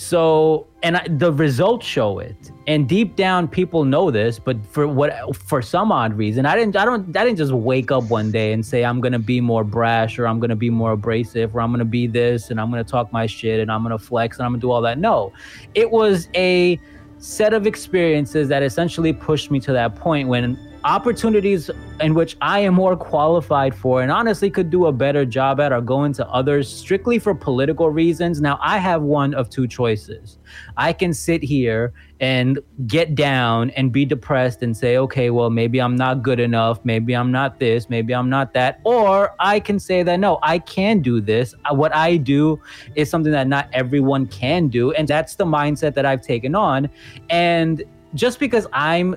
So, 0.00 0.68
and 0.84 0.96
I, 0.96 1.04
the 1.08 1.32
results 1.32 1.84
show 1.84 2.20
it. 2.20 2.52
And 2.68 2.88
deep 2.88 3.16
down, 3.16 3.48
people 3.48 3.84
know 3.84 4.12
this, 4.12 4.38
but 4.38 4.64
for 4.64 4.86
what, 4.86 5.34
for 5.34 5.60
some 5.60 5.90
odd 5.90 6.14
reason, 6.14 6.46
I 6.46 6.54
didn't, 6.54 6.76
I 6.76 6.84
don't, 6.84 7.16
I 7.16 7.24
didn't 7.24 7.36
just 7.36 7.50
wake 7.50 7.90
up 7.90 8.04
one 8.04 8.30
day 8.30 8.52
and 8.52 8.64
say 8.64 8.84
I'm 8.84 9.00
gonna 9.00 9.18
be 9.18 9.40
more 9.40 9.64
brash 9.64 10.16
or 10.16 10.28
I'm 10.28 10.38
gonna 10.38 10.54
be 10.54 10.70
more 10.70 10.92
abrasive 10.92 11.56
or 11.56 11.60
I'm 11.60 11.72
gonna 11.72 11.84
be 11.84 12.06
this 12.06 12.50
and 12.50 12.60
I'm 12.60 12.70
gonna 12.70 12.84
talk 12.84 13.12
my 13.12 13.26
shit 13.26 13.58
and 13.58 13.72
I'm 13.72 13.82
gonna 13.82 13.98
flex 13.98 14.38
and 14.38 14.46
I'm 14.46 14.52
gonna 14.52 14.60
do 14.60 14.70
all 14.70 14.82
that. 14.82 14.98
No, 14.98 15.32
it 15.74 15.90
was 15.90 16.28
a 16.36 16.78
set 17.18 17.52
of 17.52 17.66
experiences 17.66 18.46
that 18.50 18.62
essentially 18.62 19.12
pushed 19.12 19.50
me 19.50 19.58
to 19.58 19.72
that 19.72 19.96
point 19.96 20.28
when 20.28 20.56
opportunities 20.84 21.70
in 22.00 22.14
which 22.14 22.36
I 22.40 22.60
am 22.60 22.74
more 22.74 22.96
qualified 22.96 23.74
for 23.74 24.02
and 24.02 24.12
honestly 24.12 24.50
could 24.50 24.70
do 24.70 24.86
a 24.86 24.92
better 24.92 25.24
job 25.24 25.60
at 25.60 25.72
are 25.72 25.80
going 25.80 26.12
to 26.14 26.26
others 26.28 26.72
strictly 26.72 27.18
for 27.18 27.34
political 27.34 27.90
reasons. 27.90 28.40
Now, 28.40 28.58
I 28.62 28.78
have 28.78 29.02
one 29.02 29.34
of 29.34 29.50
two 29.50 29.66
choices. 29.66 30.38
I 30.76 30.92
can 30.92 31.12
sit 31.12 31.42
here 31.42 31.92
and 32.20 32.58
get 32.86 33.14
down 33.14 33.70
and 33.70 33.92
be 33.92 34.04
depressed 34.04 34.62
and 34.62 34.76
say, 34.76 34.96
okay, 34.98 35.30
well, 35.30 35.50
maybe 35.50 35.80
I'm 35.80 35.96
not 35.96 36.22
good 36.22 36.40
enough. 36.40 36.84
Maybe 36.84 37.14
I'm 37.14 37.32
not 37.32 37.58
this. 37.58 37.88
Maybe 37.88 38.14
I'm 38.14 38.28
not 38.28 38.52
that. 38.54 38.80
Or 38.84 39.34
I 39.38 39.60
can 39.60 39.78
say 39.78 40.02
that, 40.02 40.18
no, 40.18 40.38
I 40.42 40.58
can 40.58 41.00
do 41.00 41.20
this. 41.20 41.54
Uh, 41.64 41.74
What 41.74 41.94
I 41.94 42.16
do 42.16 42.60
is 42.94 43.10
something 43.10 43.32
that 43.32 43.46
not 43.46 43.68
everyone 43.72 44.26
can 44.26 44.68
do. 44.68 44.92
And 44.92 45.06
that's 45.06 45.34
the 45.34 45.44
mindset 45.44 45.94
that 45.94 46.06
I've 46.06 46.22
taken 46.22 46.54
on. 46.54 46.88
And 47.30 47.84
just 48.14 48.40
because 48.40 48.66
I'm 48.72 49.16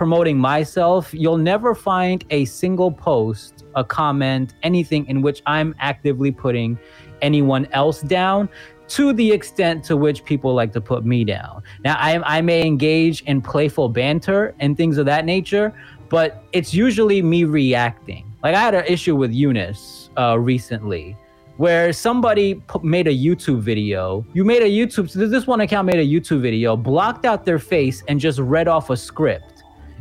promoting 0.00 0.38
myself, 0.38 1.12
you'll 1.12 1.36
never 1.36 1.74
find 1.74 2.24
a 2.30 2.46
single 2.46 2.90
post, 2.90 3.66
a 3.74 3.84
comment, 3.84 4.54
anything 4.62 5.06
in 5.08 5.20
which 5.20 5.42
I'm 5.44 5.74
actively 5.78 6.30
putting 6.30 6.78
anyone 7.20 7.66
else 7.72 8.00
down 8.00 8.48
to 8.88 9.12
the 9.12 9.30
extent 9.30 9.84
to 9.84 9.98
which 9.98 10.24
people 10.24 10.54
like 10.54 10.72
to 10.72 10.80
put 10.80 11.04
me 11.04 11.22
down. 11.22 11.62
Now, 11.84 11.96
I, 11.98 12.38
I 12.38 12.40
may 12.40 12.62
engage 12.66 13.20
in 13.24 13.42
playful 13.42 13.90
banter 13.90 14.54
and 14.58 14.74
things 14.74 14.96
of 14.96 15.04
that 15.04 15.26
nature, 15.26 15.70
but 16.08 16.44
it's 16.52 16.72
usually 16.72 17.20
me 17.20 17.44
reacting. 17.44 18.24
Like 18.42 18.54
I 18.54 18.60
had 18.60 18.74
an 18.74 18.86
issue 18.86 19.16
with 19.16 19.34
Eunice 19.34 20.08
uh, 20.16 20.38
recently 20.38 21.14
where 21.58 21.92
somebody 21.92 22.62
made 22.82 23.06
a 23.06 23.14
YouTube 23.14 23.60
video. 23.60 24.24
You 24.32 24.46
made 24.46 24.62
a 24.62 24.70
YouTube, 24.70 25.10
so 25.10 25.26
this 25.26 25.46
one 25.46 25.60
account 25.60 25.84
made 25.84 25.98
a 25.98 26.06
YouTube 26.06 26.40
video, 26.40 26.74
blocked 26.74 27.26
out 27.26 27.44
their 27.44 27.58
face, 27.58 28.02
and 28.08 28.18
just 28.18 28.38
read 28.38 28.66
off 28.66 28.88
a 28.88 28.96
script 28.96 29.49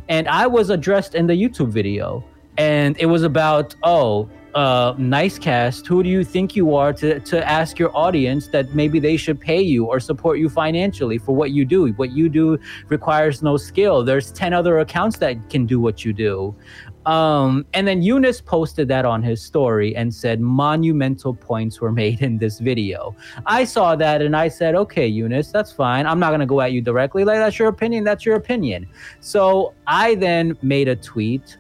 and 0.10 0.28
I 0.28 0.48
was 0.48 0.70
addressed 0.72 1.16
in 1.16 1.28
the 1.28 1.34
YouTube 1.34 1.70
video, 1.70 2.24
and 2.58 2.98
it 3.00 3.06
was 3.06 3.24
about 3.24 3.76
oh, 3.84 4.30
uh, 4.56 4.96
nice 4.98 5.38
cast. 5.38 5.86
Who 5.86 6.02
do 6.02 6.10
you 6.10 6.24
think 6.24 6.56
you 6.56 6.76
are 6.76 6.92
to 6.94 7.20
to 7.20 7.48
ask 7.48 7.78
your 7.78 7.96
audience 7.96 8.48
that 8.48 8.74
maybe 8.74 9.00
they 9.00 9.16
should 9.16 9.40
pay 9.40 9.62
you 9.62 9.86
or 9.86 10.00
support 10.00 10.40
you 10.40 10.50
financially 10.50 11.20
for 11.20 11.36
what 11.36 11.52
you 11.52 11.64
do? 11.64 11.94
What 11.94 12.12
you 12.12 12.28
do 12.28 12.58
requires 12.88 13.44
no 13.44 13.56
skill. 13.58 14.04
There's 14.04 14.32
ten 14.32 14.52
other 14.52 14.80
accounts 14.80 15.18
that 15.20 15.50
can 15.50 15.68
do 15.68 15.80
what 15.80 16.04
you 16.04 16.12
do. 16.12 16.56
Um, 17.06 17.66
and 17.74 17.88
then 17.88 18.02
Eunice 18.02 18.42
posted 18.42 18.88
that 18.90 19.06
on 19.06 19.24
his 19.24 19.42
story 19.42 19.96
and 19.96 20.14
said 20.14 20.40
monumental 20.42 21.34
points 21.34 21.80
were 21.82 21.92
made 21.92 22.22
in 22.22 22.38
this 22.38 22.60
video. 22.60 23.16
I 23.46 23.64
saw 23.64 23.96
that 23.96 24.22
and 24.22 24.36
I 24.36 24.48
said, 24.48 24.76
okay, 24.76 25.08
Eunice, 25.08 25.52
that's 25.52 25.72
fine. 25.72 26.06
I'm 26.06 26.20
not 26.20 26.32
gonna 26.32 26.46
go 26.46 26.62
at 26.62 26.72
you 26.72 26.82
directly. 26.82 27.24
Like 27.24 27.38
that's 27.38 27.58
your 27.58 27.70
opinion. 27.70 28.04
That's 28.04 28.26
your 28.26 28.36
opinion. 28.36 28.88
So 29.22 29.74
I 29.88 30.16
then 30.16 30.58
made 30.62 30.88
a 30.88 30.96
tweet 30.96 31.58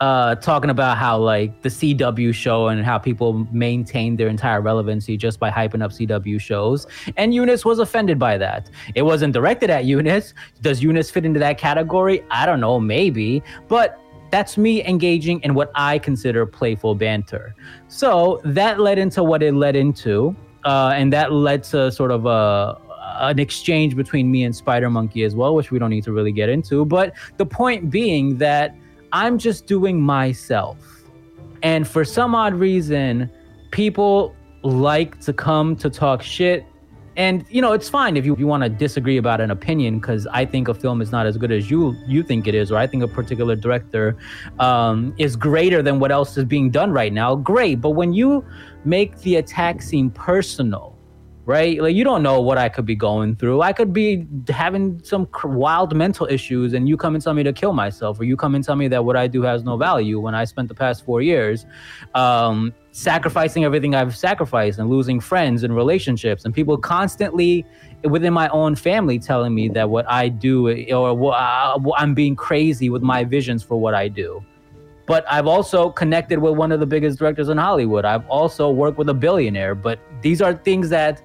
uh, 0.00 0.34
talking 0.34 0.70
about 0.70 0.98
how 0.98 1.16
like 1.18 1.62
the 1.62 1.68
CW 1.68 2.34
show 2.34 2.68
and 2.68 2.84
how 2.84 2.98
people 2.98 3.46
maintain 3.52 4.16
their 4.16 4.28
entire 4.28 4.60
relevancy 4.60 5.16
just 5.16 5.38
by 5.38 5.50
hyping 5.50 5.82
up 5.82 5.92
CW 5.92 6.40
shows. 6.40 6.86
And 7.16 7.32
Eunice 7.32 7.64
was 7.64 7.78
offended 7.78 8.18
by 8.18 8.36
that. 8.38 8.68
It 8.94 9.02
wasn't 9.02 9.32
directed 9.32 9.70
at 9.70 9.84
Eunice. 9.84 10.34
Does 10.60 10.82
Eunice 10.82 11.10
fit 11.10 11.24
into 11.24 11.40
that 11.40 11.58
category? 11.58 12.22
I 12.30 12.44
don't 12.44 12.60
know, 12.60 12.80
maybe. 12.80 13.42
But 13.68 13.98
that's 14.34 14.58
me 14.58 14.84
engaging 14.84 15.40
in 15.42 15.54
what 15.54 15.70
I 15.76 15.96
consider 15.96 16.44
playful 16.44 16.96
banter. 16.96 17.54
So 17.86 18.40
that 18.44 18.80
led 18.80 18.98
into 18.98 19.22
what 19.22 19.44
it 19.44 19.54
led 19.54 19.76
into. 19.76 20.34
Uh, 20.64 20.92
and 20.96 21.12
that 21.12 21.30
led 21.30 21.62
to 21.64 21.92
sort 21.92 22.10
of 22.10 22.26
a 22.26 22.76
an 23.20 23.38
exchange 23.38 23.94
between 23.94 24.28
me 24.32 24.42
and 24.42 24.56
Spider 24.56 24.90
Monkey 24.90 25.22
as 25.22 25.36
well, 25.36 25.54
which 25.54 25.70
we 25.70 25.78
don't 25.78 25.90
need 25.90 26.02
to 26.02 26.12
really 26.12 26.32
get 26.32 26.48
into. 26.48 26.84
But 26.84 27.14
the 27.36 27.46
point 27.46 27.90
being 27.90 28.38
that 28.38 28.74
I'm 29.12 29.38
just 29.38 29.66
doing 29.66 30.00
myself. 30.00 30.78
And 31.62 31.86
for 31.86 32.04
some 32.04 32.34
odd 32.34 32.54
reason, 32.54 33.30
people 33.70 34.34
like 34.62 35.20
to 35.20 35.32
come 35.32 35.76
to 35.76 35.88
talk 35.88 36.22
shit. 36.22 36.66
And 37.16 37.44
you 37.48 37.62
know, 37.62 37.72
it's 37.72 37.88
fine 37.88 38.16
if 38.16 38.26
you, 38.26 38.36
you 38.38 38.46
want 38.46 38.64
to 38.64 38.68
disagree 38.68 39.18
about 39.18 39.40
an 39.40 39.50
opinion 39.50 40.00
because 40.00 40.26
I 40.28 40.44
think 40.44 40.68
a 40.68 40.74
film 40.74 41.00
is 41.00 41.12
not 41.12 41.26
as 41.26 41.36
good 41.36 41.52
as 41.52 41.70
you 41.70 41.96
you 42.06 42.22
think 42.22 42.46
it 42.46 42.54
is, 42.54 42.72
or 42.72 42.78
I 42.78 42.86
think 42.86 43.02
a 43.02 43.08
particular 43.08 43.54
director 43.54 44.16
um, 44.58 45.14
is 45.18 45.36
greater 45.36 45.82
than 45.82 46.00
what 46.00 46.10
else 46.10 46.36
is 46.36 46.44
being 46.44 46.70
done 46.70 46.90
right 46.90 47.12
now. 47.12 47.36
Great, 47.36 47.80
but 47.80 47.90
when 47.90 48.12
you 48.12 48.44
make 48.84 49.18
the 49.20 49.36
attack 49.36 49.80
seem 49.80 50.10
personal, 50.10 50.98
right? 51.46 51.80
Like 51.80 51.94
you 51.94 52.02
don't 52.02 52.22
know 52.22 52.40
what 52.40 52.58
I 52.58 52.68
could 52.68 52.86
be 52.86 52.96
going 52.96 53.36
through. 53.36 53.62
I 53.62 53.72
could 53.72 53.92
be 53.92 54.26
having 54.48 55.00
some 55.04 55.28
wild 55.44 55.94
mental 55.94 56.26
issues, 56.26 56.72
and 56.72 56.88
you 56.88 56.96
come 56.96 57.14
and 57.14 57.22
tell 57.22 57.34
me 57.34 57.44
to 57.44 57.52
kill 57.52 57.72
myself, 57.72 58.18
or 58.18 58.24
you 58.24 58.36
come 58.36 58.56
and 58.56 58.64
tell 58.64 58.76
me 58.76 58.88
that 58.88 59.04
what 59.04 59.16
I 59.16 59.28
do 59.28 59.42
has 59.42 59.62
no 59.62 59.76
value. 59.76 60.18
When 60.18 60.34
I 60.34 60.44
spent 60.44 60.68
the 60.68 60.74
past 60.74 61.04
four 61.04 61.22
years 61.22 61.64
um, 62.14 62.74
sacrificing 62.94 63.64
everything 63.64 63.92
I've 63.92 64.16
sacrificed 64.16 64.78
and 64.78 64.88
losing 64.88 65.18
friends 65.18 65.64
and 65.64 65.74
relationships, 65.74 66.44
and 66.44 66.54
people 66.54 66.78
constantly 66.78 67.66
within 68.04 68.32
my 68.32 68.48
own 68.50 68.76
family 68.76 69.18
telling 69.18 69.52
me 69.52 69.68
that 69.70 69.90
what 69.90 70.08
I 70.08 70.28
do 70.28 70.68
or 70.94 71.34
I, 71.34 71.74
uh, 71.74 71.90
I'm 71.96 72.14
being 72.14 72.36
crazy 72.36 72.90
with 72.90 73.02
my 73.02 73.24
visions 73.24 73.64
for 73.64 73.76
what 73.76 73.94
I 73.94 74.06
do 74.06 74.44
but 75.06 75.24
I've 75.30 75.46
also 75.46 75.90
connected 75.90 76.38
with 76.38 76.54
one 76.54 76.72
of 76.72 76.80
the 76.80 76.86
biggest 76.86 77.18
directors 77.18 77.48
in 77.48 77.58
Hollywood. 77.58 78.04
I've 78.04 78.26
also 78.28 78.70
worked 78.70 78.96
with 78.96 79.08
a 79.10 79.14
billionaire, 79.14 79.74
but 79.74 79.98
these 80.22 80.40
are 80.40 80.54
things 80.54 80.88
that 80.88 81.22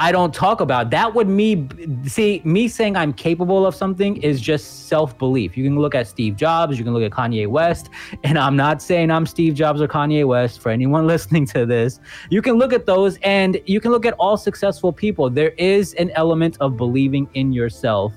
I 0.00 0.12
don't 0.12 0.32
talk 0.32 0.62
about. 0.62 0.88
That 0.88 1.14
would 1.14 1.28
me 1.28 1.68
see 2.06 2.40
me 2.42 2.68
saying 2.68 2.96
I'm 2.96 3.12
capable 3.12 3.66
of 3.66 3.74
something 3.74 4.16
is 4.22 4.40
just 4.40 4.88
self-belief. 4.88 5.58
You 5.58 5.64
can 5.64 5.78
look 5.78 5.94
at 5.94 6.06
Steve 6.06 6.36
Jobs, 6.36 6.78
you 6.78 6.84
can 6.84 6.94
look 6.94 7.02
at 7.02 7.10
Kanye 7.10 7.46
West, 7.46 7.90
and 8.24 8.38
I'm 8.38 8.56
not 8.56 8.80
saying 8.80 9.10
I'm 9.10 9.26
Steve 9.26 9.52
Jobs 9.52 9.82
or 9.82 9.88
Kanye 9.88 10.26
West 10.26 10.60
for 10.60 10.70
anyone 10.70 11.06
listening 11.14 11.44
to 11.48 11.66
this. 11.66 12.00
You 12.30 12.40
can 12.40 12.54
look 12.54 12.72
at 12.72 12.86
those 12.86 13.18
and 13.18 13.60
you 13.66 13.78
can 13.78 13.90
look 13.90 14.06
at 14.06 14.14
all 14.14 14.38
successful 14.38 14.90
people. 14.90 15.28
There 15.28 15.50
is 15.58 15.92
an 15.94 16.10
element 16.12 16.56
of 16.60 16.78
believing 16.78 17.28
in 17.34 17.52
yourself 17.52 18.14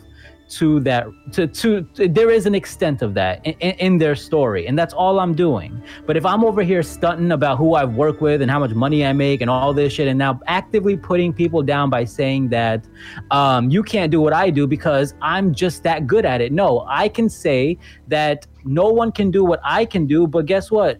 to 0.57 0.79
that 0.81 1.07
to, 1.31 1.47
to, 1.47 1.81
to 1.95 2.07
there 2.07 2.29
is 2.29 2.45
an 2.45 2.53
extent 2.53 3.01
of 3.01 3.13
that 3.13 3.45
in, 3.45 3.53
in, 3.53 3.97
their 3.97 4.15
story 4.15 4.67
and 4.67 4.77
that's 4.77 4.93
all 4.93 5.19
i'm 5.19 5.33
doing. 5.33 5.81
But 6.05 6.17
if 6.17 6.25
i'm 6.25 6.43
over 6.43 6.61
here 6.61 6.83
stunting 6.83 7.31
about 7.31 7.57
who 7.57 7.75
i've 7.75 7.93
worked 7.93 8.21
with 8.21 8.41
and 8.41 8.51
how 8.51 8.59
much 8.59 8.71
money 8.71 9.05
i 9.05 9.13
make 9.13 9.41
and 9.41 9.49
all 9.49 9.73
this 9.73 9.93
shit 9.93 10.07
and 10.07 10.19
now 10.19 10.39
actively 10.47 10.95
putting 10.95 11.33
people 11.33 11.63
down 11.63 11.89
by 11.89 12.05
saying 12.05 12.49
that 12.49 12.85
um, 13.31 13.69
you 13.69 13.83
can't 13.83 14.11
do 14.11 14.21
what 14.21 14.33
i 14.33 14.49
do 14.49 14.67
because 14.67 15.15
i'm 15.21 15.53
just 15.53 15.83
that 15.83 16.07
good 16.07 16.25
at 16.25 16.41
it. 16.41 16.51
No 16.51 16.85
i 16.87 17.07
can 17.07 17.29
say 17.29 17.77
that 18.07 18.45
no 18.63 18.89
one 18.89 19.11
can 19.11 19.31
do 19.31 19.43
what 19.43 19.59
i 19.63 19.85
can 19.85 20.05
do 20.05 20.27
but 20.27 20.45
guess 20.45 20.69
what? 20.69 20.99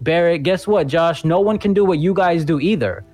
Barrett 0.00 0.42
guess 0.42 0.66
what 0.66 0.86
josh? 0.86 1.24
No 1.24 1.40
one 1.40 1.58
can 1.58 1.72
do 1.72 1.84
what 1.84 1.98
you 1.98 2.12
guys 2.12 2.44
do 2.44 2.60
either. 2.60 3.04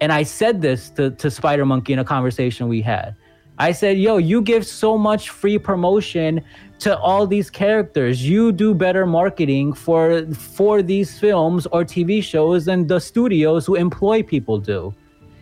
And 0.00 0.12
i 0.12 0.22
said 0.22 0.62
this 0.62 0.90
to, 0.90 1.10
to 1.10 1.30
spider 1.30 1.66
monkey 1.66 1.92
in 1.92 1.98
a 1.98 2.04
conversation 2.04 2.68
we 2.68 2.80
had 2.80 3.16
I 3.58 3.72
said, 3.72 3.98
yo, 3.98 4.18
you 4.18 4.42
give 4.42 4.66
so 4.66 4.98
much 4.98 5.30
free 5.30 5.58
promotion 5.58 6.42
to 6.80 6.98
all 6.98 7.26
these 7.26 7.48
characters. 7.48 8.26
You 8.26 8.52
do 8.52 8.74
better 8.74 9.06
marketing 9.06 9.72
for 9.72 10.26
for 10.34 10.82
these 10.82 11.18
films 11.18 11.66
or 11.66 11.84
TV 11.84 12.22
shows 12.22 12.66
than 12.66 12.86
the 12.86 13.00
studios 13.00 13.64
who 13.64 13.74
employ 13.74 14.22
people 14.22 14.58
do. 14.58 14.94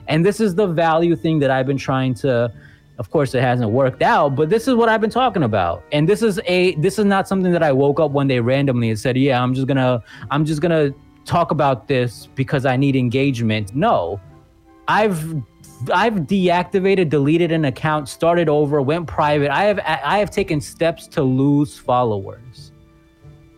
And 0.06 0.24
this 0.24 0.38
is 0.38 0.54
the 0.54 0.66
value 0.66 1.16
thing 1.16 1.38
that 1.40 1.50
I've 1.50 1.66
been 1.66 1.78
trying 1.78 2.14
to 2.14 2.52
of 2.98 3.10
course 3.10 3.34
it 3.34 3.42
hasn't 3.42 3.70
worked 3.70 4.02
out, 4.02 4.36
but 4.36 4.50
this 4.50 4.68
is 4.68 4.74
what 4.74 4.88
I've 4.88 5.00
been 5.00 5.10
talking 5.10 5.42
about. 5.42 5.82
And 5.90 6.08
this 6.08 6.22
is 6.22 6.40
a 6.46 6.74
this 6.76 6.98
is 6.98 7.04
not 7.04 7.26
something 7.26 7.52
that 7.52 7.62
I 7.62 7.72
woke 7.72 7.98
up 7.98 8.12
one 8.12 8.28
day 8.28 8.38
randomly 8.38 8.90
and 8.90 8.98
said, 8.98 9.16
"Yeah, 9.16 9.42
I'm 9.42 9.54
just 9.54 9.66
going 9.66 9.78
to 9.78 10.02
I'm 10.30 10.44
just 10.44 10.60
going 10.60 10.70
to 10.70 10.96
talk 11.24 11.50
about 11.50 11.88
this 11.88 12.28
because 12.34 12.64
I 12.64 12.76
need 12.76 12.94
engagement." 12.94 13.74
No. 13.74 14.20
I've 14.86 15.34
I've 15.92 16.14
deactivated, 16.14 17.08
deleted 17.08 17.52
an 17.52 17.64
account, 17.64 18.08
started 18.08 18.48
over, 18.48 18.80
went 18.80 19.06
private. 19.06 19.50
I 19.50 19.64
have 19.64 19.78
I 19.78 20.18
have 20.18 20.30
taken 20.30 20.60
steps 20.60 21.06
to 21.08 21.22
lose 21.22 21.78
followers 21.78 22.72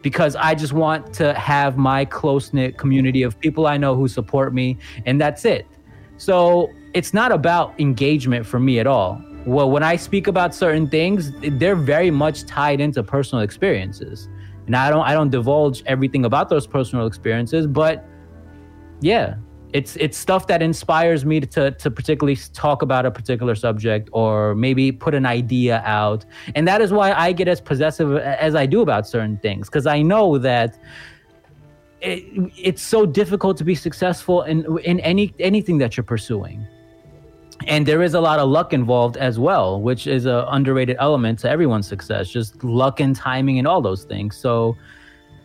because 0.03 0.37
I 0.37 0.55
just 0.55 0.73
want 0.73 1.13
to 1.15 1.35
have 1.35 1.77
my 1.77 2.05
close 2.05 2.53
knit 2.53 2.79
community 2.79 3.23
of 3.23 3.39
people 3.41 3.67
I 3.67 3.77
know 3.77 3.95
who 3.95 4.09
support 4.09 4.55
me, 4.55 4.79
and 5.05 5.21
that's 5.21 5.45
it. 5.45 5.67
So 6.17 6.71
it's 6.95 7.13
not 7.13 7.33
about 7.33 7.79
engagement 7.81 8.47
for 8.47 8.59
me 8.59 8.79
at 8.79 8.87
all. 8.87 9.21
Well, 9.45 9.71
when 9.71 9.83
I 9.83 9.97
speak 9.97 10.27
about 10.27 10.55
certain 10.55 10.89
things, 10.89 11.33
they're 11.59 11.77
very 11.77 12.11
much 12.11 12.47
tied 12.47 12.81
into 12.81 13.03
personal 13.03 13.43
experiences, 13.43 14.29
and 14.67 14.77
I 14.77 14.91
don't 14.91 15.05
I 15.05 15.13
don't 15.13 15.31
divulge 15.31 15.83
everything 15.87 16.25
about 16.25 16.49
those 16.49 16.67
personal 16.67 17.07
experiences, 17.07 17.67
but 17.67 18.05
yeah, 19.01 19.37
it's 19.73 19.97
it's 19.97 20.17
stuff 20.17 20.47
that 20.47 20.63
inspires 20.63 21.25
me 21.25 21.41
to 21.41 21.71
to 21.73 21.91
particularly 21.91 22.37
talk 22.53 22.83
about 22.83 23.05
a 23.05 23.11
particular 23.11 23.55
subject 23.55 24.09
or 24.13 24.55
maybe 24.55 24.93
put 24.93 25.15
an 25.15 25.27
idea 25.27 25.83
out. 25.85 26.25
And 26.55 26.67
that 26.69 26.81
is 26.81 26.93
why 26.93 27.13
i 27.13 27.33
get 27.33 27.49
as 27.49 27.61
possessive 27.61 28.17
as 28.17 28.55
i 28.55 28.67
do 28.67 28.81
about 28.81 29.07
certain 29.07 29.39
things 29.39 29.69
because 29.69 29.87
i 29.87 30.01
know 30.03 30.39
that 30.39 30.79
it, 32.01 32.53
it's 32.57 32.83
so 32.83 33.07
difficult 33.07 33.57
to 33.57 33.65
be 33.65 33.75
successful 33.75 34.43
in 34.43 34.79
in 34.85 35.01
any 35.01 35.35
anything 35.39 35.79
that 35.79 35.97
you're 35.97 36.05
pursuing. 36.05 36.67
And 37.67 37.87
there 37.87 38.03
is 38.03 38.13
a 38.13 38.21
lot 38.21 38.39
of 38.39 38.51
luck 38.51 38.75
involved 38.75 39.17
as 39.17 39.39
well 39.39 39.81
which 39.81 40.07
is 40.07 40.27
a 40.27 40.47
underrated 40.49 40.97
element 41.01 41.39
to 41.41 41.51
everyone's 41.51 41.89
success 41.89 42.29
just 42.29 42.63
luck 42.63 43.01
and 43.01 43.17
timing 43.17 43.59
and 43.59 43.67
all 43.67 43.81
those 43.81 44.05
things. 44.05 44.37
So 44.37 44.77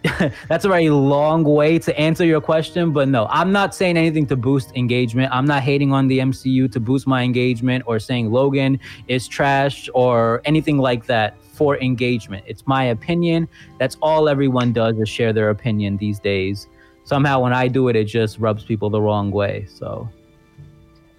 that's 0.50 0.66
a 0.66 0.68
very 0.68 0.90
long 0.90 1.44
way 1.44 1.78
to 1.78 1.98
answer 2.00 2.26
your 2.26 2.42
question, 2.42 2.92
but 2.92 3.08
no, 3.08 3.28
I'm 3.30 3.52
not 3.52 3.76
saying 3.76 3.98
anything 3.98 4.26
to 4.28 4.36
boost 4.36 4.76
engagement. 4.76 5.32
I'm 5.32 5.46
not 5.46 5.62
hating 5.62 5.92
on 5.92 6.08
the 6.08 6.20
MCU 6.20 6.72
to 6.72 6.80
boost 6.80 7.06
my 7.06 7.22
engagement 7.22 7.84
or 7.86 8.00
saying 8.00 8.32
Logan 8.32 8.80
is 9.08 9.28
trash 9.28 9.90
or 9.94 10.42
anything 10.46 10.80
like 10.80 11.06
that 11.06 11.40
for 11.54 11.78
engagement. 11.78 12.44
It's 12.48 12.66
my 12.66 12.86
opinion. 12.86 13.48
That's 13.78 13.96
all 14.02 14.28
everyone 14.28 14.74
does 14.74 14.98
is 14.98 15.08
share 15.08 15.34
their 15.34 15.52
opinion 15.52 15.98
these 15.98 16.20
days. 16.20 16.68
Somehow 17.04 17.42
when 17.42 17.54
I 17.54 17.68
do 17.68 17.88
it, 17.90 17.96
it 17.96 18.06
just 18.06 18.40
rubs 18.40 18.64
people 18.64 18.90
the 18.90 19.02
wrong 19.02 19.30
way. 19.30 19.68
So 19.72 20.10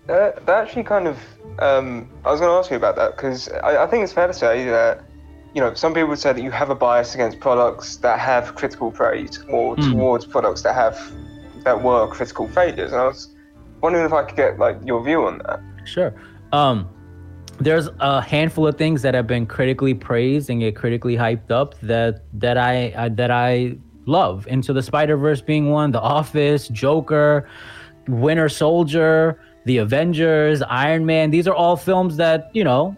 that, 0.08 0.44
that 0.46 0.62
actually 0.64 0.82
kind 0.82 1.06
of, 1.06 1.18
um, 1.60 2.08
I 2.24 2.32
was 2.32 2.40
going 2.40 2.50
to 2.50 2.56
ask 2.56 2.70
you 2.70 2.76
about 2.76 2.96
that 2.96 3.12
because 3.12 3.48
I, 3.48 3.84
I 3.84 3.86
think 3.86 4.02
it's 4.02 4.12
fair 4.12 4.26
to 4.26 4.34
say 4.34 4.64
that 4.64 5.04
you 5.54 5.60
know, 5.60 5.74
some 5.74 5.92
people 5.92 6.08
would 6.08 6.18
say 6.18 6.32
that 6.32 6.42
you 6.42 6.50
have 6.50 6.70
a 6.70 6.74
bias 6.74 7.14
against 7.14 7.40
products 7.40 7.96
that 7.96 8.18
have 8.18 8.54
critical 8.54 8.90
praise 8.90 9.42
or 9.48 9.76
mm. 9.76 9.92
towards 9.92 10.24
products 10.24 10.62
that 10.62 10.74
have 10.74 10.98
that 11.64 11.82
were 11.82 12.08
critical 12.08 12.48
failures. 12.48 12.92
And 12.92 13.00
I 13.00 13.06
was 13.06 13.28
wondering 13.80 14.04
if 14.04 14.12
I 14.12 14.24
could 14.24 14.36
get 14.36 14.58
like 14.58 14.78
your 14.84 15.04
view 15.04 15.26
on 15.26 15.38
that. 15.38 15.60
Sure. 15.84 16.14
Um, 16.52 16.88
there's 17.58 17.88
a 18.00 18.20
handful 18.22 18.66
of 18.66 18.76
things 18.76 19.02
that 19.02 19.14
have 19.14 19.26
been 19.26 19.46
critically 19.46 19.94
praised 19.94 20.48
and 20.50 20.60
get 20.60 20.74
critically 20.74 21.16
hyped 21.16 21.50
up 21.50 21.78
that 21.80 22.24
that 22.32 22.56
I 22.56 22.92
uh, 22.92 23.08
that 23.10 23.30
I 23.30 23.76
love. 24.06 24.46
Into 24.48 24.72
the 24.72 24.82
Spider 24.82 25.16
Verse 25.16 25.40
being 25.40 25.70
one, 25.70 25.92
The 25.92 26.00
Office, 26.00 26.68
Joker, 26.68 27.48
Winter 28.08 28.48
Soldier, 28.48 29.38
The 29.66 29.78
Avengers, 29.78 30.62
Iron 30.62 31.04
Man. 31.04 31.30
These 31.30 31.46
are 31.46 31.54
all 31.54 31.76
films 31.76 32.16
that 32.16 32.50
you 32.54 32.64
know 32.64 32.96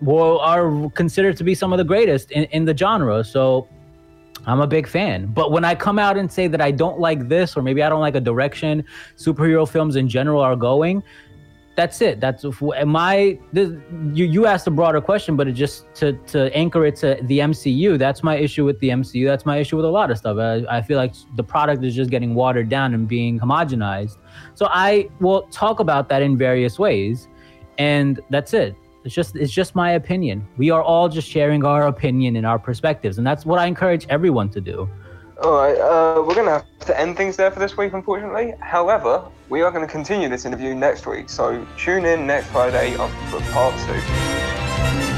well, 0.00 0.38
are 0.38 0.90
considered 0.90 1.36
to 1.38 1.44
be 1.44 1.54
some 1.54 1.72
of 1.72 1.78
the 1.78 1.84
greatest 1.84 2.30
in, 2.30 2.44
in 2.44 2.64
the 2.64 2.76
genre. 2.76 3.24
So 3.24 3.68
I'm 4.46 4.60
a 4.60 4.66
big 4.66 4.86
fan. 4.86 5.26
But 5.26 5.52
when 5.52 5.64
I 5.64 5.74
come 5.74 5.98
out 5.98 6.16
and 6.16 6.30
say 6.30 6.46
that 6.48 6.60
I 6.60 6.70
don't 6.70 7.00
like 7.00 7.28
this, 7.28 7.56
or 7.56 7.62
maybe 7.62 7.82
I 7.82 7.88
don't 7.88 8.00
like 8.00 8.14
a 8.14 8.20
direction 8.20 8.84
superhero 9.16 9.68
films 9.68 9.96
in 9.96 10.08
general 10.08 10.40
are 10.40 10.56
going, 10.56 11.02
that's 11.76 12.00
it. 12.00 12.20
That's 12.20 12.44
my. 12.86 13.38
You 13.52 14.24
you 14.24 14.46
asked 14.46 14.66
a 14.66 14.70
broader 14.70 15.00
question, 15.00 15.36
but 15.36 15.46
it 15.46 15.52
just 15.52 15.84
to 15.96 16.14
to 16.28 16.54
anchor 16.56 16.86
it 16.86 16.96
to 16.96 17.18
the 17.24 17.40
MCU. 17.40 17.98
That's 17.98 18.22
my 18.22 18.36
issue 18.36 18.64
with 18.64 18.80
the 18.80 18.88
MCU. 18.88 19.26
That's 19.26 19.44
my 19.44 19.58
issue 19.58 19.76
with 19.76 19.84
a 19.84 19.90
lot 19.90 20.10
of 20.10 20.16
stuff. 20.16 20.38
I, 20.38 20.64
I 20.70 20.80
feel 20.80 20.96
like 20.96 21.12
the 21.36 21.44
product 21.44 21.84
is 21.84 21.94
just 21.94 22.10
getting 22.10 22.34
watered 22.34 22.70
down 22.70 22.94
and 22.94 23.06
being 23.06 23.38
homogenized. 23.38 24.16
So 24.54 24.68
I 24.70 25.10
will 25.20 25.42
talk 25.48 25.80
about 25.80 26.08
that 26.08 26.22
in 26.22 26.38
various 26.38 26.78
ways, 26.78 27.28
and 27.76 28.20
that's 28.30 28.54
it. 28.54 28.74
It's 29.06 29.14
just 29.14 29.36
it's 29.36 29.52
just 29.52 29.76
my 29.76 29.92
opinion. 29.92 30.44
We 30.56 30.70
are 30.70 30.82
all 30.82 31.08
just 31.08 31.28
sharing 31.28 31.64
our 31.64 31.86
opinion 31.86 32.34
and 32.34 32.44
our 32.44 32.58
perspectives, 32.58 33.18
and 33.18 33.26
that's 33.26 33.46
what 33.46 33.60
I 33.60 33.66
encourage 33.66 34.04
everyone 34.08 34.50
to 34.50 34.60
do. 34.60 34.90
All 35.44 35.52
right, 35.52 35.78
uh, 35.78 36.24
we're 36.26 36.34
going 36.34 36.46
to 36.46 36.52
have 36.52 36.66
to 36.86 37.00
end 37.00 37.16
things 37.16 37.36
there 37.36 37.52
for 37.52 37.60
this 37.60 37.76
week, 37.76 37.92
unfortunately. 37.92 38.54
However, 38.58 39.22
we 39.48 39.62
are 39.62 39.70
going 39.70 39.86
to 39.86 39.92
continue 39.92 40.28
this 40.28 40.44
interview 40.44 40.74
next 40.74 41.06
week, 41.06 41.28
so 41.28 41.64
tune 41.78 42.04
in 42.04 42.26
next 42.26 42.48
Friday 42.48 42.94
for 43.30 43.40
part 43.52 43.74
two. 43.86 45.15